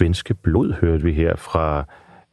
[0.01, 1.85] Svenske blod hørte vi her fra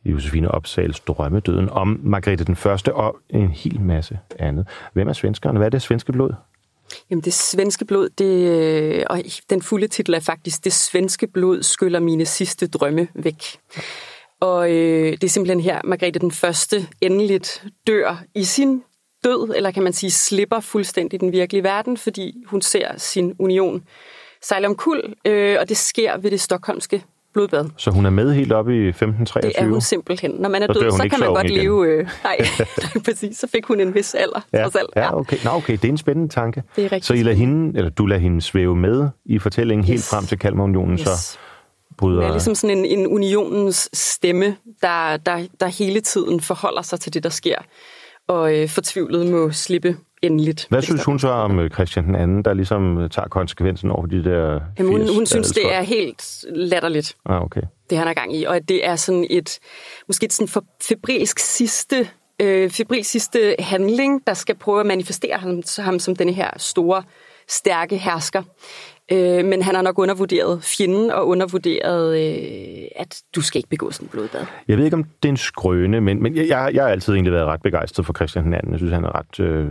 [0.05, 4.69] Josefine Opsals Drømmedøden om Margrethe den Første og en hel masse andet.
[4.93, 5.59] Hvem er svenskerne?
[5.59, 6.33] Hvad er det svenske blod?
[7.11, 11.63] Jamen det svenske blod, det, øh, og den fulde titel er faktisk Det svenske blod
[11.63, 13.43] skyller mine sidste drømme væk.
[14.41, 18.83] Og øh, det er simpelthen her, Margrethe den Første endeligt dør i sin
[19.25, 23.83] død, eller kan man sige slipper fuldstændig den virkelige verden, fordi hun ser sin union
[24.43, 27.05] sejle om kul, øh, og det sker ved det stokholmske
[27.35, 27.65] blodbad.
[27.77, 29.49] Så hun er med helt op i 1523?
[29.49, 30.31] Det er hun simpelthen.
[30.31, 31.59] Når man er død, så kan man godt igen.
[31.59, 31.87] leve...
[31.87, 32.39] Øh, nej,
[33.05, 33.37] præcis.
[33.37, 34.91] Så fik hun en vis alder, ja, trods alt.
[34.97, 35.37] Ja, okay.
[35.45, 35.73] Nå, okay.
[35.73, 36.63] Det er en spændende tanke.
[36.77, 39.83] Det er rigtig så I lader hende, eller du lader hende svæve med i fortællingen
[39.85, 39.89] yes.
[39.89, 41.01] helt frem til Kalmarunionen, yes.
[41.01, 41.39] så
[41.99, 42.21] bryder...
[42.21, 47.01] Det er ligesom sådan en, en unionens stemme, der, der, der hele tiden forholder sig
[47.01, 47.57] til det, der sker,
[48.29, 50.67] og øh, fortvivlet må slippe endeligt.
[50.69, 54.07] Hvad synes hun så om øh, Christian den anden, der ligesom øh, tager konsekvensen over
[54.07, 57.63] de der Jamen, hun, hun synes, det er helt latterligt, ah, okay.
[57.91, 58.45] det han er gang i.
[58.45, 59.59] Og at det er sådan et,
[60.09, 62.09] måske et sådan febrilsk sidste,
[62.41, 67.03] øh, febrilsk sidste handling, der skal prøve at manifestere ham, ham som den her store,
[67.49, 68.43] stærke hersker.
[69.13, 73.91] Øh, men han har nok undervurderet fjenden og undervurderet, øh, at du skal ikke begå
[73.91, 74.41] sådan en blodbad.
[74.69, 77.33] Jeg ved ikke, om det er en skrøne, men, men jeg, jeg har altid egentlig
[77.33, 78.59] været ret begejstret for Christian II.
[78.71, 79.67] Jeg synes, han er ret øh,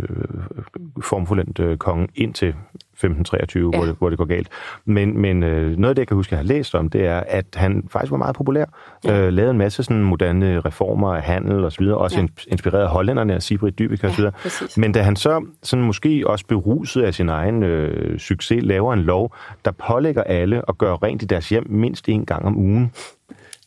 [1.03, 2.55] formfuldendt øh, konge indtil
[2.97, 3.77] 1523, ja.
[3.77, 4.47] hvor, det, hvor det går galt.
[4.85, 7.23] Men, men øh, noget af det, jeg kan huske, jeg har læst om, det er,
[7.27, 8.65] at han faktisk var meget populær.
[9.05, 9.21] Ja.
[9.21, 12.27] Øh, lavede en masse sådan moderne reformer af handel og så videre, også ja.
[12.47, 14.33] inspireret af hollænderne af Sibrit Dybvik og så videre.
[14.77, 18.99] Men da han så sådan måske også beruset af sin egen øh, succes, laver en
[18.99, 19.35] lov,
[19.65, 22.91] der pålægger alle at gøre rent i deres hjem mindst en gang om ugen,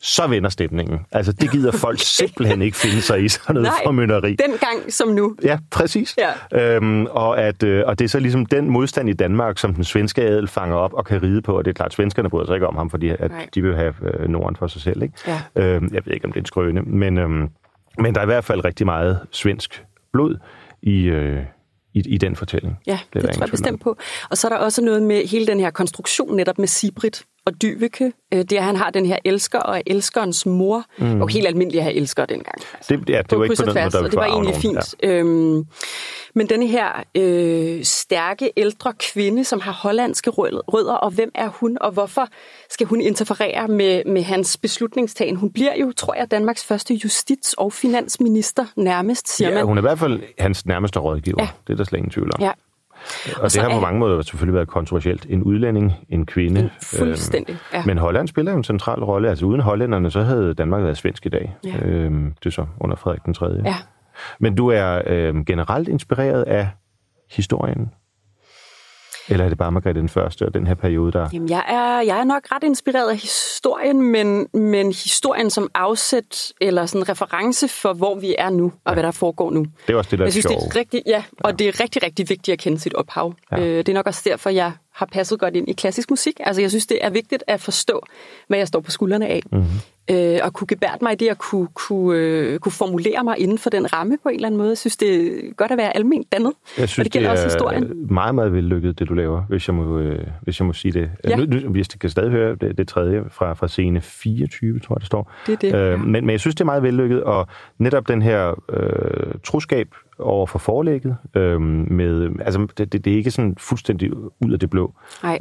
[0.03, 0.99] så vender stemningen.
[1.13, 4.31] Altså, det gider folk simpelthen ikke finde sig i, sådan noget Nej, formynderi.
[4.31, 5.37] den gang som nu.
[5.43, 6.17] Ja, præcis.
[6.53, 6.75] Ja.
[6.77, 9.85] Øhm, og, at, øh, og det er så ligesom den modstand i Danmark, som den
[9.85, 12.47] svenske adel fanger op og kan ride på, og det er klart, at svenskerne bryder
[12.47, 15.03] sig ikke om ham, fordi at de vil have øh, Norden for sig selv.
[15.03, 15.15] Ikke?
[15.27, 15.41] Ja.
[15.57, 17.49] Øhm, jeg ved ikke, om det er en skrøne, men, øhm,
[17.99, 20.37] men der er i hvert fald rigtig meget svensk blod
[20.83, 21.43] i, øh,
[21.95, 22.79] i, i den fortælling.
[22.87, 23.97] Ja, det, det tror jeg bestemt på.
[24.31, 27.63] Og så er der også noget med hele den her konstruktion netop med Sibrit og
[27.63, 28.13] Dyveke.
[28.35, 30.85] Øh, det er, han har den her elsker og er elskerens mor.
[30.99, 31.21] Mm.
[31.23, 32.55] Og helt almindeligt at have elsker dengang.
[32.75, 34.83] Altså, det, ja, det var ikke på den måde, der Det var egentlig nogen.
[34.83, 34.95] fint.
[35.03, 35.09] Ja.
[35.09, 35.65] Øhm,
[36.35, 41.79] men denne her øh, stærke ældre kvinde, som har hollandske rødder, og hvem er hun,
[41.81, 42.29] og hvorfor
[42.71, 45.37] skal hun interferere med, med hans beslutningstagen?
[45.37, 49.65] Hun bliver jo, tror jeg, Danmarks første justits- og finansminister nærmest, siger ja, man.
[49.67, 51.37] hun er i hvert fald hans nærmeste rådgiver.
[51.43, 51.49] Ja.
[51.67, 52.43] Det er der slet ingen tvivl om.
[52.43, 52.51] Ja.
[53.37, 55.27] Og, og det har på mange måder selvfølgelig været kontroversielt.
[55.29, 56.61] En udlænding, en kvinde.
[56.61, 57.83] En fuldstændig, øhm, ja.
[57.87, 59.29] Men Holland spiller jo en central rolle.
[59.29, 61.57] Altså uden hollænderne, så havde Danmark været svensk i dag.
[61.65, 61.87] Ja.
[61.87, 63.47] Øhm, det er så under Frederik den 3.
[63.47, 63.75] Ja.
[64.39, 66.69] Men du er øhm, generelt inspireret af
[67.31, 67.91] historien?
[69.31, 71.29] Eller er det bare Margrethe den Første og den her periode, der...
[71.33, 76.53] Jamen, jeg er, jeg er nok ret inspireret af historien, men, men historien som afsæt
[76.61, 78.93] eller sådan reference for, hvor vi er nu, og ja.
[78.93, 79.67] hvad der foregår nu.
[79.87, 81.57] Det er også det, der jeg synes, det er rigtig, ja, og ja.
[81.57, 83.35] det er rigtig, rigtig vigtigt at kende sit ophav.
[83.53, 83.59] Ja.
[83.61, 86.41] Øh, det er nok også derfor, jeg har passet godt ind i klassisk musik.
[86.41, 88.07] Altså, jeg synes, det er vigtigt at forstå,
[88.49, 89.43] hvad jeg står på skuldrene af.
[89.53, 89.67] Mm-hmm
[90.11, 93.59] øh, og kunne gebære mig i det, at kunne, kunne, øh, kunne formulere mig inden
[93.59, 94.69] for den ramme på en eller anden måde.
[94.69, 97.45] Jeg synes, det er godt at være almindeligt dannet, jeg synes, og det gælder det
[97.45, 98.07] også historien.
[98.11, 101.11] meget, meget vellykket, det du laver, hvis jeg må, øh, hvis jeg må sige det.
[101.25, 101.37] Ja.
[101.37, 104.95] Nu, nu, hvis det kan stadig høre det, det tredje fra, fra scene 24, tror
[104.95, 105.33] jeg, det står.
[105.47, 105.97] Det er det, øh, ja.
[105.97, 107.47] men, men jeg synes, det er meget vellykket, og
[107.79, 109.89] netop den her øh, troskab
[110.21, 111.17] over for forlægget.
[111.37, 114.95] Øhm, med, altså, det, det, det er ikke sådan fuldstændig ud af det blå,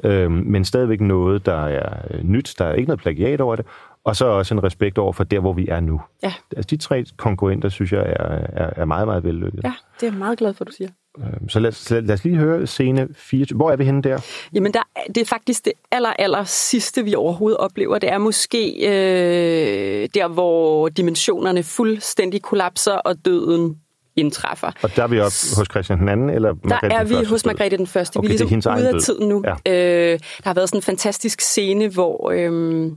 [0.03, 2.55] øhm, men stadigvæk noget, der er øh, nyt.
[2.57, 3.65] Der er ikke noget plagiat over det,
[4.03, 6.01] og så også en respekt over for der, hvor vi er nu.
[6.23, 6.33] Ja.
[6.57, 8.25] Altså, de tre konkurrenter, synes jeg, er,
[8.63, 9.63] er, er meget, meget vellykket.
[9.63, 10.89] Ja, det er jeg meget glad for, du siger.
[11.17, 13.57] Øhm, så lad, lad, lad os lige høre scene 24.
[13.57, 14.19] Hvor er vi henne der?
[14.53, 17.99] Jamen, der, det er faktisk det aller, aller sidste, vi overhovedet oplever.
[17.99, 23.77] Det er måske øh, der, hvor dimensionerne fuldstændig kollapser, og døden
[24.15, 24.71] indtræffer.
[24.83, 27.77] Og der er vi oppe hos Christian den anden, eller Der er vi hos Margrethe
[27.77, 28.17] den første.
[28.17, 29.43] Okay, vi er ligesom ude af tiden nu.
[29.65, 29.73] Ja.
[29.73, 32.91] Øh, der har været sådan en fantastisk scene, hvor øh,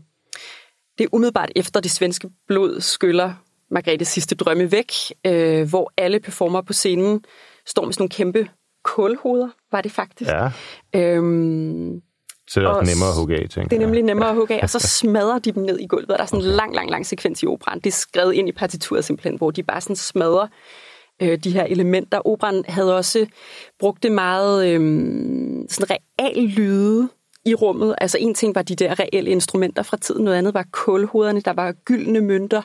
[1.03, 3.35] det er umiddelbart efter det svenske blod skyller
[3.71, 4.93] Margrethes sidste drømme væk,
[5.27, 7.25] øh, hvor alle performer på scenen
[7.67, 8.49] står med sådan nogle kæmpe
[8.85, 10.31] kulhoveder, var det faktisk.
[10.31, 10.51] Ja.
[10.95, 12.03] Øhm,
[12.49, 14.55] så det er også nemmere at hugge af, tænker Det er nemlig nemmere at hugge
[14.55, 16.09] af, og så smadrer de dem ned i gulvet.
[16.09, 16.49] Der er sådan okay.
[16.49, 17.79] en lang, lang, lang sekvens i operan.
[17.79, 20.47] Det er skrevet ind i partituret simpelthen, hvor de bare sådan smadrer
[21.23, 22.27] øh, de her elementer.
[22.27, 23.27] Operan havde også
[23.79, 24.81] brugt det meget øh,
[25.69, 27.09] sådan real lyde
[27.45, 27.95] i rummet.
[27.99, 31.53] Altså en ting var de der reelle instrumenter fra tiden, noget andet var kulhoderne, der
[31.53, 32.63] var gyldne mønter.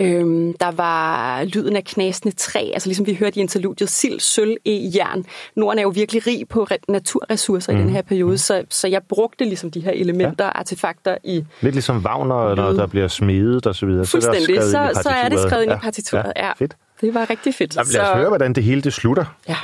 [0.00, 4.56] Øhm, der var lyden af knasende træ, altså ligesom vi hørte i interludiet, sild, sølv,
[4.64, 5.24] e, jern.
[5.56, 7.78] Norden er jo virkelig rig på re- naturressourcer mm.
[7.78, 10.58] i den her periode, så, så jeg brugte ligesom de her elementer og ja.
[10.58, 11.44] artefakter i...
[11.60, 14.06] Lidt ligesom Wagner, når der bliver smedet og så videre.
[14.06, 16.32] Fuldstændig, så, så, så er det skrevet ind i partituret.
[16.36, 16.52] Ja, ja.
[16.52, 16.76] Fedt.
[17.00, 17.76] Det var rigtig fedt.
[17.76, 18.14] Jamen, lad os så...
[18.14, 19.24] høre, hvordan det hele det slutter.
[19.48, 19.56] Ja.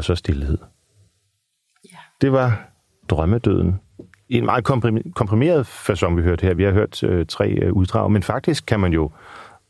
[0.00, 0.58] Og så stillhed.
[1.84, 1.98] Ja.
[2.20, 2.68] Det var
[3.08, 3.80] drømmedøden.
[4.28, 4.64] I en meget
[5.14, 6.54] komprimeret fasong, vi hørte her.
[6.54, 9.10] Vi har hørt øh, tre øh, uddrag, men faktisk kan man jo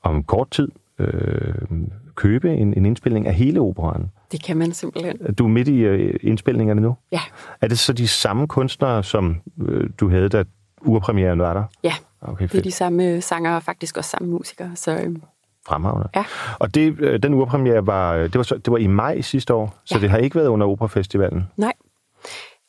[0.03, 0.69] om kort tid
[0.99, 1.55] øh,
[2.15, 4.11] købe en, en indspilning af hele operaen.
[4.33, 5.35] Det kan man simpelthen.
[5.35, 6.97] Du er midt i øh, indspilningerne nu?
[7.13, 7.21] Ja.
[7.61, 10.45] Er det så de samme kunstnere, som øh, du havde, da
[10.83, 11.65] urpremieren var der?
[11.83, 12.53] Ja, okay, fedt.
[12.53, 14.73] det er de samme sanger og faktisk også samme musikere.
[14.75, 15.17] Så, øh,
[15.71, 16.09] Fremragende.
[16.17, 16.25] Ja.
[16.59, 19.95] Og det, øh, den urpremiere var, det var, det var i maj sidste år, så
[19.95, 20.01] ja.
[20.01, 21.43] det har ikke været under Operafestivalen?
[21.57, 21.73] Nej.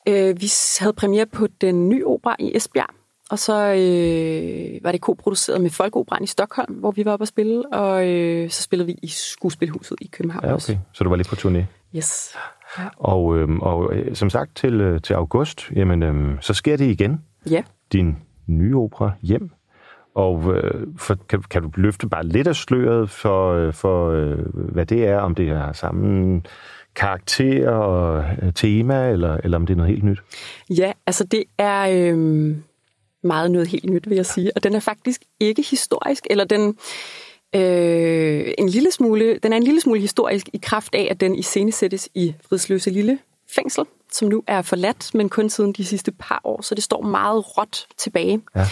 [0.08, 2.90] Øh, vi havde premiere på den nye opera i Esbjerg,
[3.32, 7.28] og så øh, var det koproduceret med Folkeoperan i Stockholm, hvor vi var oppe at
[7.28, 10.56] spille, og øh, så spillede vi i Skuespilhuset i København ja, okay.
[10.56, 10.78] også.
[10.94, 11.64] Så du var lidt på turné?
[11.96, 12.36] Yes.
[12.78, 12.84] Ja.
[12.98, 16.86] Og, øh, og øh, som sagt, til, øh, til august, jamen, øh, så sker det
[16.86, 17.22] igen.
[17.50, 17.64] Ja.
[17.92, 19.52] Din nye opera Hjem
[20.16, 24.38] og øh, for, kan, kan du løfte bare lidt af sløret for, øh, for øh,
[24.54, 26.42] hvad det er, om det er samme
[26.96, 30.20] karakter og øh, tema, eller, eller om det er noget helt nyt?
[30.70, 32.56] Ja, altså det er øh,
[33.24, 34.52] meget noget helt nyt, vil jeg sige.
[34.56, 36.78] Og den er faktisk ikke historisk, eller den...
[37.56, 41.36] Øh, en lille smule, den er en lille smule historisk i kraft af, at den
[41.36, 43.20] iscenesættes i Fridsløse Lille
[43.56, 47.02] fængsel, som nu er forladt, men kun siden de sidste par år, så det står
[47.02, 48.42] meget råt tilbage.
[48.56, 48.66] Ja.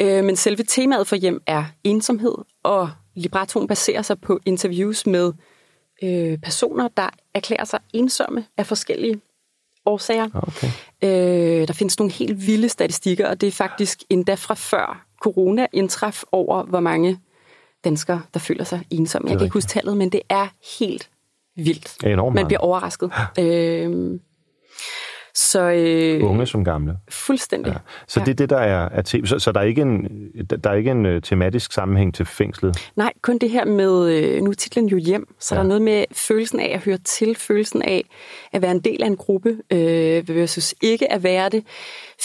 [0.00, 5.32] Øh, men selve temaet for hjem er ensomhed, og librettoen baserer sig på interviews med
[6.02, 9.20] øh, personer, der erklærer sig ensomme af forskellige
[9.86, 10.28] årsager.
[10.34, 10.70] Okay.
[11.02, 15.66] Øh, der findes nogle helt vilde statistikker, og det er faktisk endda fra før corona
[15.72, 17.20] indtræf over, hvor mange
[17.84, 19.30] danskere, der føler sig ensomme.
[19.30, 20.46] Jeg kan ikke huske tallet, men det er
[20.78, 21.10] helt
[21.64, 22.04] vildt.
[22.04, 23.12] Enormt Man bliver overrasket.
[23.38, 24.18] øh,
[25.38, 26.96] så, øh, Unge som gamle.
[27.10, 27.72] Fuldstændig.
[27.72, 27.78] Ja.
[28.08, 28.24] Så ja.
[28.24, 30.08] det er det, der er, er så, så der er ikke en,
[30.64, 32.90] der er ikke en uh, tematisk sammenhæng til fængslet?
[32.96, 35.58] Nej, kun det her med, øh, nu er titlen jo hjem, så ja.
[35.58, 38.04] der er noget med følelsen af at høre til, følelsen af
[38.52, 41.64] at være en del af en gruppe, øh, versus ikke at være det.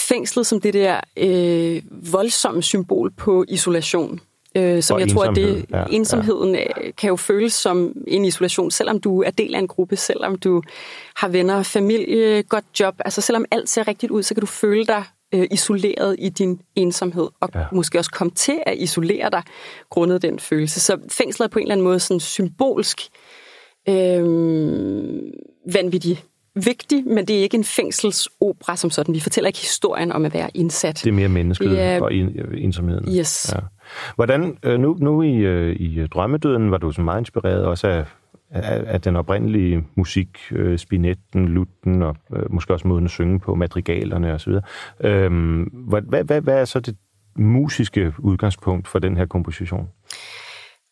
[0.10, 1.82] Fængslet som det der øh,
[2.12, 4.20] voldsomme symbol på isolation
[4.56, 6.62] øh, som og jeg tror, at det, ja, ensomheden ja.
[6.62, 10.36] Øh, kan jo føles som en isolation, selvom du er del af en gruppe, selvom
[10.36, 10.62] du
[11.16, 12.96] har venner, familie, godt job.
[13.06, 16.60] Altså selvom alt ser rigtigt ud, så kan du føle dig øh, isoleret i din
[16.76, 17.66] ensomhed, og ja.
[17.72, 19.44] måske også komme til at isolere dig
[19.90, 20.80] grundet den følelse.
[20.80, 23.02] Så fængslet er på en eller anden måde sådan symbolsk
[23.90, 24.24] øh,
[25.74, 26.24] vanvittig
[26.56, 29.14] vigtig, men det er ikke en fængselsopera som sådan.
[29.14, 31.02] Vi fortæller ikke historien om at være indsat.
[31.04, 33.18] Det er mere mennesket er, og ensomheden.
[33.18, 33.52] Yes.
[33.56, 33.60] Ja.
[34.16, 37.88] Hvordan, øh, nu, nu i, øh, i øh, Drømmedøden var du så meget inspireret også
[37.88, 38.06] af,
[38.50, 42.16] af, af den oprindelige musik, øh, spinetten, lutten og
[42.50, 44.54] måske også måden at synge på, madrigalerne osv.
[45.00, 46.96] Øhm, hvad, hvad, hvad er så det
[47.36, 49.90] musiske udgangspunkt for den her komposition?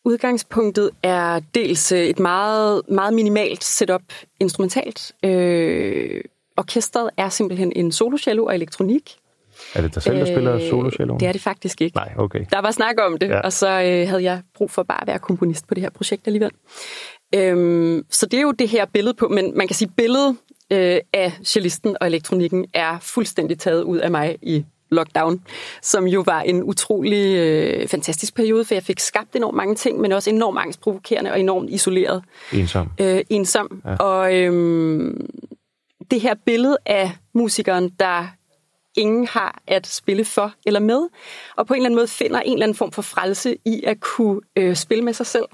[0.04, 4.02] Udgangspunktet er dels et meget, meget minimalt setup
[4.40, 5.12] instrumentalt.
[5.24, 6.20] Øh,
[6.56, 9.16] orkestret er simpelthen en solocello og elektronik.
[9.74, 11.16] Er det dig selv, der spiller solo cello?
[11.16, 11.96] Det er det faktisk ikke.
[11.96, 12.44] Nej, okay.
[12.50, 13.40] Der var snak om det, Ja.
[13.40, 16.26] og så øh, havde jeg brug for bare at være komponist på det her projekt
[16.26, 16.50] alligevel.
[17.34, 20.36] Øhm, så det er jo det her billede på, men man kan sige, billedet
[20.72, 25.40] øh, af cellisten og elektronikken er fuldstændig taget ud af mig i lockdown,
[25.82, 30.00] som jo var en utrolig øh, fantastisk periode, for jeg fik skabt enormt mange ting,
[30.00, 32.88] men også enormt angstprovokerende og enormt isoleret Ensom.
[33.00, 33.82] øh, ensom.
[33.84, 33.96] Ja.
[33.96, 35.26] Og øhm,
[36.10, 38.26] det her billede af musikeren, der
[38.96, 41.08] ingen har at spille for eller med,
[41.56, 44.00] og på en eller anden måde finder en eller anden form for frelse i at
[44.00, 45.44] kunne øh, spille med sig selv,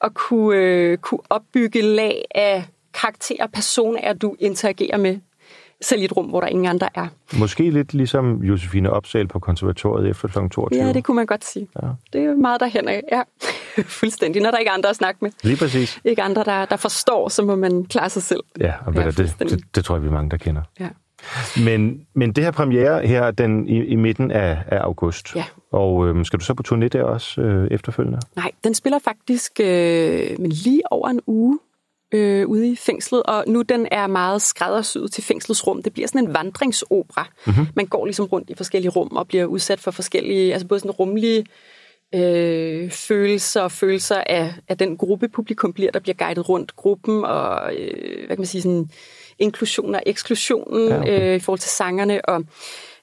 [0.00, 2.64] og kunne, øh, kunne opbygge lag af
[2.94, 5.18] karakterer, personer, du interagerer med,
[5.80, 7.06] selv i et rum, hvor der ingen andre er.
[7.38, 10.48] Måske lidt ligesom Josefine Opsal på konservatoriet efter kl.
[10.48, 10.86] 22.
[10.86, 11.68] Ja, det kunne man godt sige.
[11.82, 11.88] Ja.
[12.12, 13.02] Det er meget derhen af.
[13.12, 13.22] Ja,
[14.00, 14.42] fuldstændig.
[14.42, 15.30] Når der ikke er andre at snakke med.
[15.42, 16.00] Lige præcis.
[16.04, 18.40] Ikke andre, der, der forstår, så må man klare sig selv.
[18.60, 20.62] Ja, og Ja, det, det, det tror jeg, vi er mange, der kender.
[20.80, 20.88] Ja.
[21.64, 25.36] Men, men det her premiere her den i, i midten af, af august.
[25.36, 25.44] Ja.
[25.72, 28.18] Og øhm, skal du så på turné der også øh, efterfølgende?
[28.36, 31.58] Nej, den spiller faktisk øh, men lige over en uge
[32.12, 35.82] øh, ude i fængslet, og nu den er meget skræddersyet til fængslets rum.
[35.82, 37.28] Det bliver sådan en vandringsopera.
[37.46, 37.66] Mm-hmm.
[37.74, 40.90] Man går ligesom rundt i forskellige rum og bliver udsat for forskellige, altså både sådan
[40.90, 41.46] rumlige
[42.14, 47.24] øh, følelser og følelser af, af den gruppe publikum bliver, der bliver guidet rundt gruppen,
[47.24, 48.90] og øh, hvad kan man sige, sådan
[49.38, 51.30] inklusion og eksklusionen Ja, ja, okay.
[51.30, 52.44] øh, i forhold til sangerne, og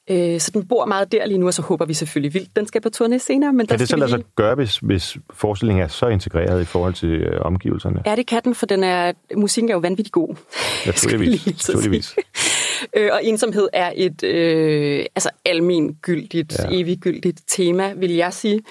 [0.10, 2.68] øh, så den bor meget der lige nu, og så håber vi selvfølgelig vildt, den
[2.68, 3.54] skal på turné senere.
[3.54, 6.94] Men Kan det så lade sig gøre, hvis, hvis forestillingen er så integreret i forhold
[6.94, 8.02] til øh, omgivelserne?
[8.06, 10.36] Ja, det kan den, for den er, musikken er jo vanvittig god.
[10.86, 11.48] Naturligvis.
[11.68, 12.16] Naturligvis.
[12.96, 16.68] Øh, og ensomhed er et øh, altså almengyldigt, Ja.
[16.72, 18.62] eviggyldigt tema, vil jeg sige.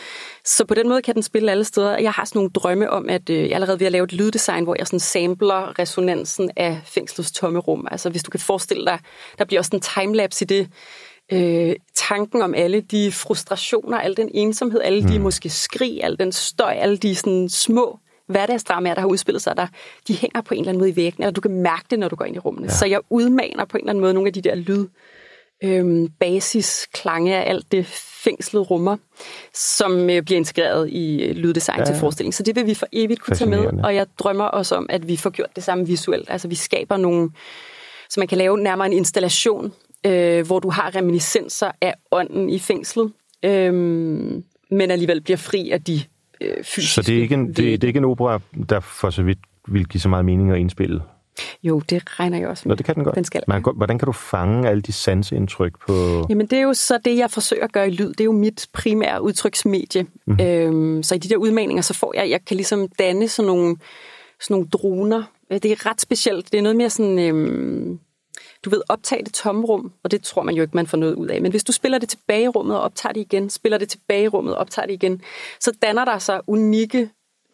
[0.45, 1.99] Så på den måde kan den spille alle steder.
[1.99, 4.13] Jeg har sådan nogle drømme om, at øh, jeg er allerede ved at lave et
[4.13, 7.87] lyddesign, hvor jeg sådan sampler resonansen af fængslets tomme rum.
[7.91, 8.99] Altså hvis du kan forestille dig,
[9.39, 10.69] der bliver også en timelapse i det.
[11.33, 16.33] Øh, tanken om alle de frustrationer, al den ensomhed, alle de måske skrig, al den
[16.33, 17.99] støj, alle de sådan små
[18.31, 19.67] hverdagsdramaer, der har udspillet sig der,
[20.09, 22.09] de hænger på en eller anden måde i væggen, og du kan mærke det, når
[22.09, 22.67] du går ind i rummene.
[22.67, 22.73] Ja.
[22.73, 24.87] Så jeg udmaner på en eller anden måde nogle af de der lyd,
[25.65, 27.87] øhm, basisklange af alt det
[28.25, 28.97] fængslet rummer,
[29.55, 32.33] som øh, bliver integreret i øh, lyddesign Ja, til forestillingen.
[32.33, 35.09] Så det vil vi for evigt kunne tage med, og jeg drømmer også om, at
[35.09, 36.31] vi får gjort det samme visuelt.
[36.31, 37.31] Altså vi skaber nogle,
[38.09, 39.73] så man kan lave nærmere en installation,
[40.07, 43.13] øh, hvor du har reminiscenser af ånden i fængslet,
[43.45, 43.73] øh,
[44.71, 46.03] men alligevel bliver fri af de
[46.41, 49.11] øh, fysiske Så det er, ikke en, det, det er ikke en opera, der for
[49.11, 49.39] så vidt
[49.69, 51.03] vil give så meget mening at indspille?
[51.63, 52.71] Jo, det regner jeg også med.
[52.71, 53.15] Nå, det kan den godt.
[53.15, 53.43] Den skal.
[53.49, 56.27] Men hvordan kan du fange alle de sanseindtryk på...
[56.29, 58.09] Jamen det er jo så det, jeg forsøger at gøre i lyd.
[58.09, 60.07] Det er jo mit primære udtryksmedie.
[60.27, 60.41] Mm.
[60.41, 63.77] Øhm, så i de der udmaninger, så får jeg, jeg kan ligesom danne sådan nogle,
[64.41, 65.23] sådan nogle droner.
[65.51, 66.53] Øh, Det er ret specielt.
[66.53, 67.99] Det er noget mere sådan, øhm,
[68.65, 71.27] du ved, optage det tomrum, og det tror man jo ikke, man får noget ud
[71.29, 71.43] af.
[71.43, 74.25] Men hvis du spiller det tilbage i rummet og optager det igen, spiller det tilbage
[74.25, 75.23] i rummet og optager det igen,
[75.61, 77.11] så danner der sig unikke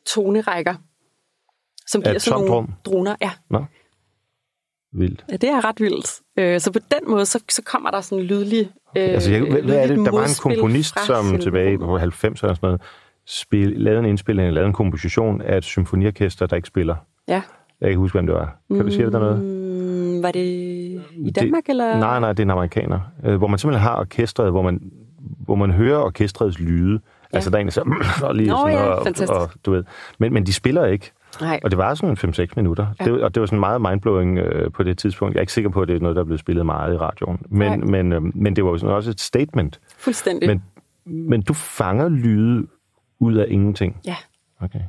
[0.07, 0.75] tonerækker,
[1.87, 2.73] som et sådan nogle rum?
[2.85, 3.17] droner.
[3.21, 3.65] Ja, Nå,
[4.93, 5.25] vildt.
[5.31, 6.21] Ja, det er ret vildt.
[6.39, 9.41] Øh, Så på den måde, så, så kommer der sådan en lydlig øh, Altså, jeg,
[9.41, 9.97] hvad, hvad er det?
[9.97, 12.81] Der var en komponist, som tilbage på 90'erne og sådan noget,
[13.27, 16.97] spil, lavede en indspilning, lavede en komposition af et symfoniorkester, der ikke spiller.
[17.29, 17.33] Ja.
[17.35, 17.43] Jeg
[17.81, 18.57] kan ikke huske, hvem det var.
[18.69, 19.66] Kan du sige, det der noget?
[20.17, 20.45] Mm, var det
[21.15, 21.99] i Danmark, det, eller?
[21.99, 23.01] Nej, nej, det er en amerikaner.
[23.25, 26.93] Øh, hvor man simpelthen har orkestret, hvor man, hvor man hører orkestrets lyde.
[26.93, 27.37] Ja.
[27.37, 27.83] Altså, der er en, der så,
[28.23, 29.33] og lige Nå sådan, ja, og, fantastisk.
[29.33, 29.85] og, du ved.
[30.19, 31.13] Men, men de spiller ikke.
[31.41, 31.61] Nej.
[31.65, 32.87] Og det var sådan 5-6 minutter.
[33.01, 33.05] Ja.
[33.05, 35.35] Det, og det var sådan meget mindblowing øh, på det tidspunkt.
[35.35, 36.97] Jeg er ikke sikker på, at det er noget, der er blevet spillet meget i
[36.97, 37.39] radioen.
[37.49, 37.77] Nej.
[37.77, 39.81] Men, men, øh, men det var jo sådan også et statement.
[39.99, 40.49] Fuldstændig.
[40.49, 40.63] Men,
[41.05, 42.67] men du fanger lyde
[43.19, 43.97] ud af ingenting.
[44.07, 44.17] Ja,
[44.61, 44.81] Okay.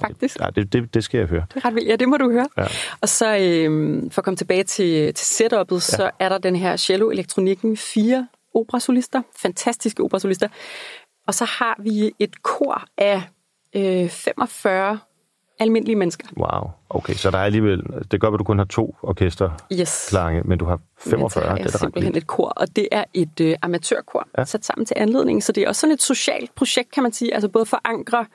[0.00, 0.40] Faktisk.
[0.40, 1.44] Ja, det, det, det skal jeg høre.
[1.54, 1.88] Det er ret vildt.
[1.88, 2.48] Ja, det må du høre.
[2.56, 2.66] Ja.
[3.00, 5.78] Og så øhm, for at komme tilbage til, til setup'et, ja.
[5.78, 7.76] så er der den her cello-elektronikken.
[7.76, 9.22] Fire operasolister.
[9.36, 10.48] Fantastiske operasolister.
[11.26, 13.22] Og så har vi et kor af
[13.76, 14.98] øh, 45
[15.60, 16.28] almindelige mennesker.
[16.36, 16.70] Wow.
[16.90, 17.82] Okay, så der er alligevel...
[18.10, 20.06] Det være, at du kun har to orkester Yes.
[20.08, 21.44] klange, men du har 45.
[21.48, 24.44] Jeg Det er simpelthen et kor, og det er et øh, amatørkor, Ja.
[24.44, 25.40] sat sammen til anledningen.
[25.40, 27.34] Så det er også sådan et socialt projekt, kan man sige.
[27.34, 28.26] Altså både forankre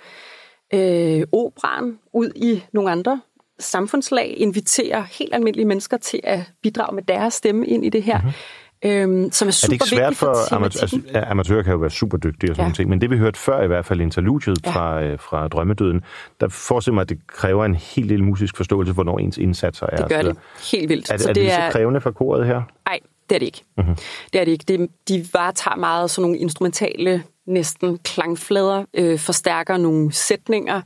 [0.73, 3.21] øh, operan ud i nogle andre
[3.59, 8.17] samfundslag, invitere helt almindelige mennesker til at bidrage med deres stemme ind i det her,
[8.21, 8.89] mm-hmm.
[8.91, 9.49] øhm, som er Mhm.
[9.49, 10.83] Er super det ikke svært vigtigt for, for amatører?
[10.83, 10.99] Altså,
[11.31, 12.73] amatører kan jo være super dygtige og sådan Ja.
[12.75, 14.71] ting, men det vi hørte før, i hvert fald interludiet Ja.
[14.71, 16.01] fra, øh, fra Drømmedøden,
[16.39, 19.95] der forestiller mig, at det kræver en helt lille musisk forståelse, hvornår ens indsatser er.
[19.97, 20.37] Det gør så det
[20.71, 21.11] helt vildt.
[21.11, 22.61] Er det, er det, lige så krævende for koret her?
[22.87, 22.99] Nej,
[23.29, 23.63] det er det ikke.
[23.77, 23.85] Mhm.
[23.85, 24.03] Mm-hmm.
[24.33, 24.65] Det er det ikke.
[24.67, 30.81] Det, de varetager meget sådan nogle instrumentale, næsten klangflader, øh, forstærker nogle sætninger,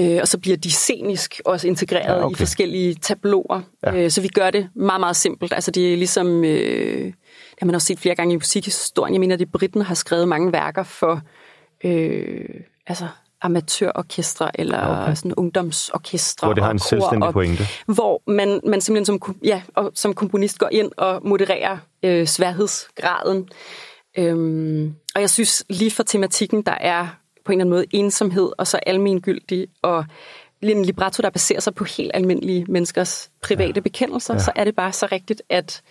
[0.00, 2.34] Øh, og så bliver de scenisk også integreret ja, okay.
[2.34, 3.60] i forskellige tabloer.
[3.86, 3.94] Ja.
[3.94, 5.52] Øh, så vi gør det meget, meget simpelt.
[5.52, 9.14] Altså det er ligesom, øh, det har man også set flere gange i musikhistorien.
[9.14, 11.20] Jeg mener, at Britten har skrevet mange værker for
[11.84, 12.44] øh,
[12.86, 13.08] altså
[13.42, 15.14] amatørorkestre eller okay.
[15.14, 16.46] sådan ungdomsorkestre.
[16.46, 17.64] Hvor det har en selvstændig og, pointe.
[17.86, 23.48] Hvor man, man simpelthen som, ja, og som komponist går ind og modererer øh, sværhedsgraden.
[24.18, 27.06] Øhm, og jeg synes lige for tematikken, der er
[27.44, 30.04] på en eller anden måde ensomhed og så almengyldig og
[30.62, 33.80] en libretto, der baserer sig på helt almindelige menneskers private ja.
[33.80, 34.40] bekendelser, ja.
[34.40, 35.82] så er det bare så rigtigt, at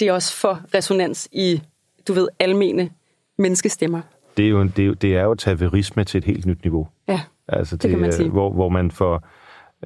[0.00, 1.62] det også får resonans i,
[2.08, 2.90] du ved, almene
[3.38, 4.00] menneskestemmer.
[4.36, 6.88] Det er jo, det er, det er jo taverisme til et helt nyt niveau.
[7.08, 8.30] Ja, altså det, det kan man sige.
[8.30, 9.24] Hvor, hvor man for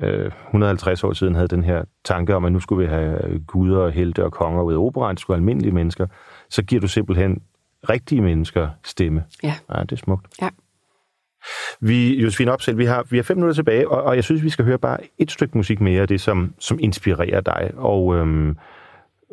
[0.01, 3.79] øh, 150 år siden havde den her tanke om, at nu skulle vi have guder
[3.79, 6.07] og helte og konger ud af operaen, skulle almindelige mennesker,
[6.51, 7.43] så giver du simpelthen
[7.89, 9.25] rigtige mennesker stemme.
[9.43, 9.55] Ja.
[9.75, 10.27] ja det er smukt.
[10.43, 10.49] Ja.
[11.81, 14.51] Vi, Josefine Opsel, vi har, vi har fem minutter tilbage, og, og jeg synes, vi
[14.51, 17.71] skal høre bare et stykke musik mere af det, som, som inspirerer dig.
[17.77, 18.57] Og øhm,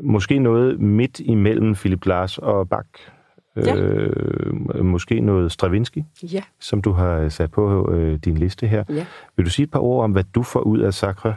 [0.03, 2.87] måske noget midt imellem Philip Glass og Bach.
[3.55, 3.75] Ja.
[3.75, 6.43] Øh, måske noget Stravinsky, ja.
[6.59, 8.83] som du har sat på øh, din liste her.
[8.89, 9.05] Ja.
[9.37, 11.35] Vil du sige et par ord om, hvad du får ud af Sacre?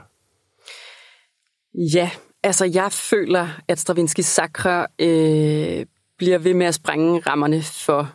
[1.74, 2.10] Ja,
[2.42, 5.86] altså jeg føler, at Stravinskys Sacre øh,
[6.18, 8.12] bliver ved med at sprænge rammerne for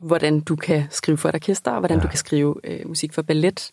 [0.00, 2.02] hvordan du kan skrive for et orkester, og hvordan ja.
[2.02, 3.70] du kan skrive øh, musik for ballet.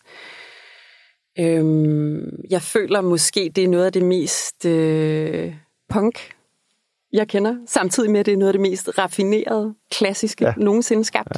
[1.38, 5.54] Øhm, jeg føler måske, det er noget af det mest øh,
[5.88, 6.32] punk,
[7.12, 10.52] jeg kender, samtidig med, at det er noget af det mest raffinerede, klassiske, ja.
[10.56, 11.32] nogensinde skabt.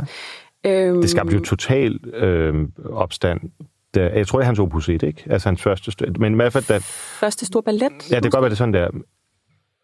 [0.65, 0.87] Ja.
[0.87, 3.41] Øhm, det skabte jo total øh, opstand
[3.95, 5.25] da, jeg tror, det er hans opus 1, ikke?
[5.31, 6.65] Altså hans første, men i hvert fald...
[6.65, 6.79] Da,
[7.21, 8.11] første store ballet?
[8.11, 8.89] Ja, det kan godt være, det sådan der.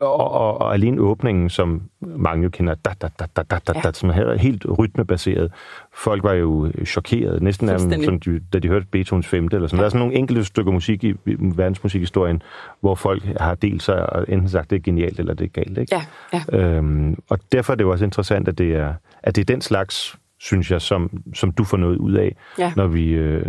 [0.01, 3.81] Og, og, og alene åbningen, som mange jo kender, da, da, da, da, da, da,
[3.85, 3.93] ja.
[3.93, 5.53] som er helt rytmebaseret.
[5.95, 9.79] Folk var jo chokeret, næsten som de, da de hørte Beethovens femte, eller sådan.
[9.79, 9.81] Ja.
[9.81, 12.43] Der er sådan nogle enkelte stykker musik i, i verdensmusikhistorien,
[12.81, 15.79] hvor folk har delt sig og enten sagt, det er genialt, eller det er galt.
[15.79, 15.97] Ikke?
[16.33, 16.59] Ja, ja.
[16.59, 19.61] Øhm, og derfor er det jo også interessant, at det er, at det er den
[19.61, 22.73] slags synes jeg, som, som du får noget ud af, ja.
[22.77, 23.47] når vi, øh,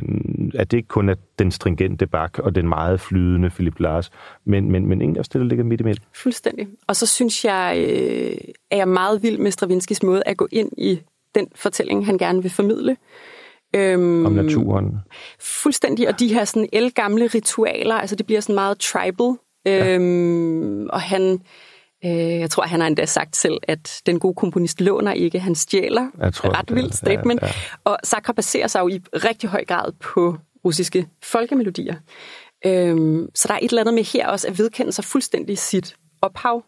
[0.56, 4.12] at det ikke kun er den stringente bak og den meget flydende Philip Lars,
[4.46, 6.04] men, men, men en af der ligger midt imellem.
[6.16, 6.68] Fuldstændig.
[6.88, 8.38] Og så synes jeg, øh,
[8.72, 11.02] er jeg meget vild med Stravinskys måde at gå ind i
[11.36, 12.98] den fortælling, han gerne vil formidle.
[13.76, 14.96] Øhm, Om naturen.
[15.40, 19.34] Fuldstændig, og de her sådan elgamle ritualer, altså det bliver sådan meget tribal.
[19.66, 19.96] Ja.
[19.96, 21.42] Øhm, og han
[22.04, 26.08] jeg tror, han har endda sagt selv, at den gode komponist låner ikke, han stjæler.
[26.20, 27.42] Jeg tror, Ret vildt statement.
[27.42, 27.54] Ja, ja.
[27.84, 31.96] Og Sakra baserer sig jo i rigtig høj grad på russiske folkemelodier.
[32.66, 35.96] Øhm, så der er et eller andet med her også at vedkende sig fuldstændig sit
[36.22, 36.64] ophav.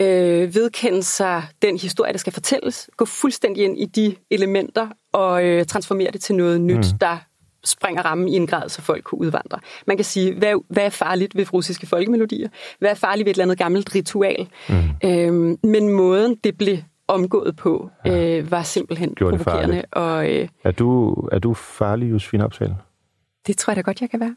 [0.00, 2.90] Øh, vedkende sig den historie, der skal fortælles.
[2.96, 6.98] Gå fuldstændig ind i de elementer og øh, transformere det til noget nyt, mm.
[7.00, 7.18] der
[7.64, 9.58] springer rammen i en grad, så folk kunne udvandre.
[9.86, 12.48] Man kan sige, hvad, hvad er farligt ved russiske folkemelodier?
[12.78, 14.48] Hvad er farligt ved et eller andet gammelt ritual?
[14.68, 14.74] Mm.
[15.04, 18.38] Øhm, men måden, det blev omgået på, ja.
[18.38, 19.82] øh, var simpelthen Gjorde provokerende.
[19.92, 22.74] Og, øh, er, du, er du farlig, Josefine Opsal?
[23.46, 24.36] Det tror jeg da godt, jeg kan være.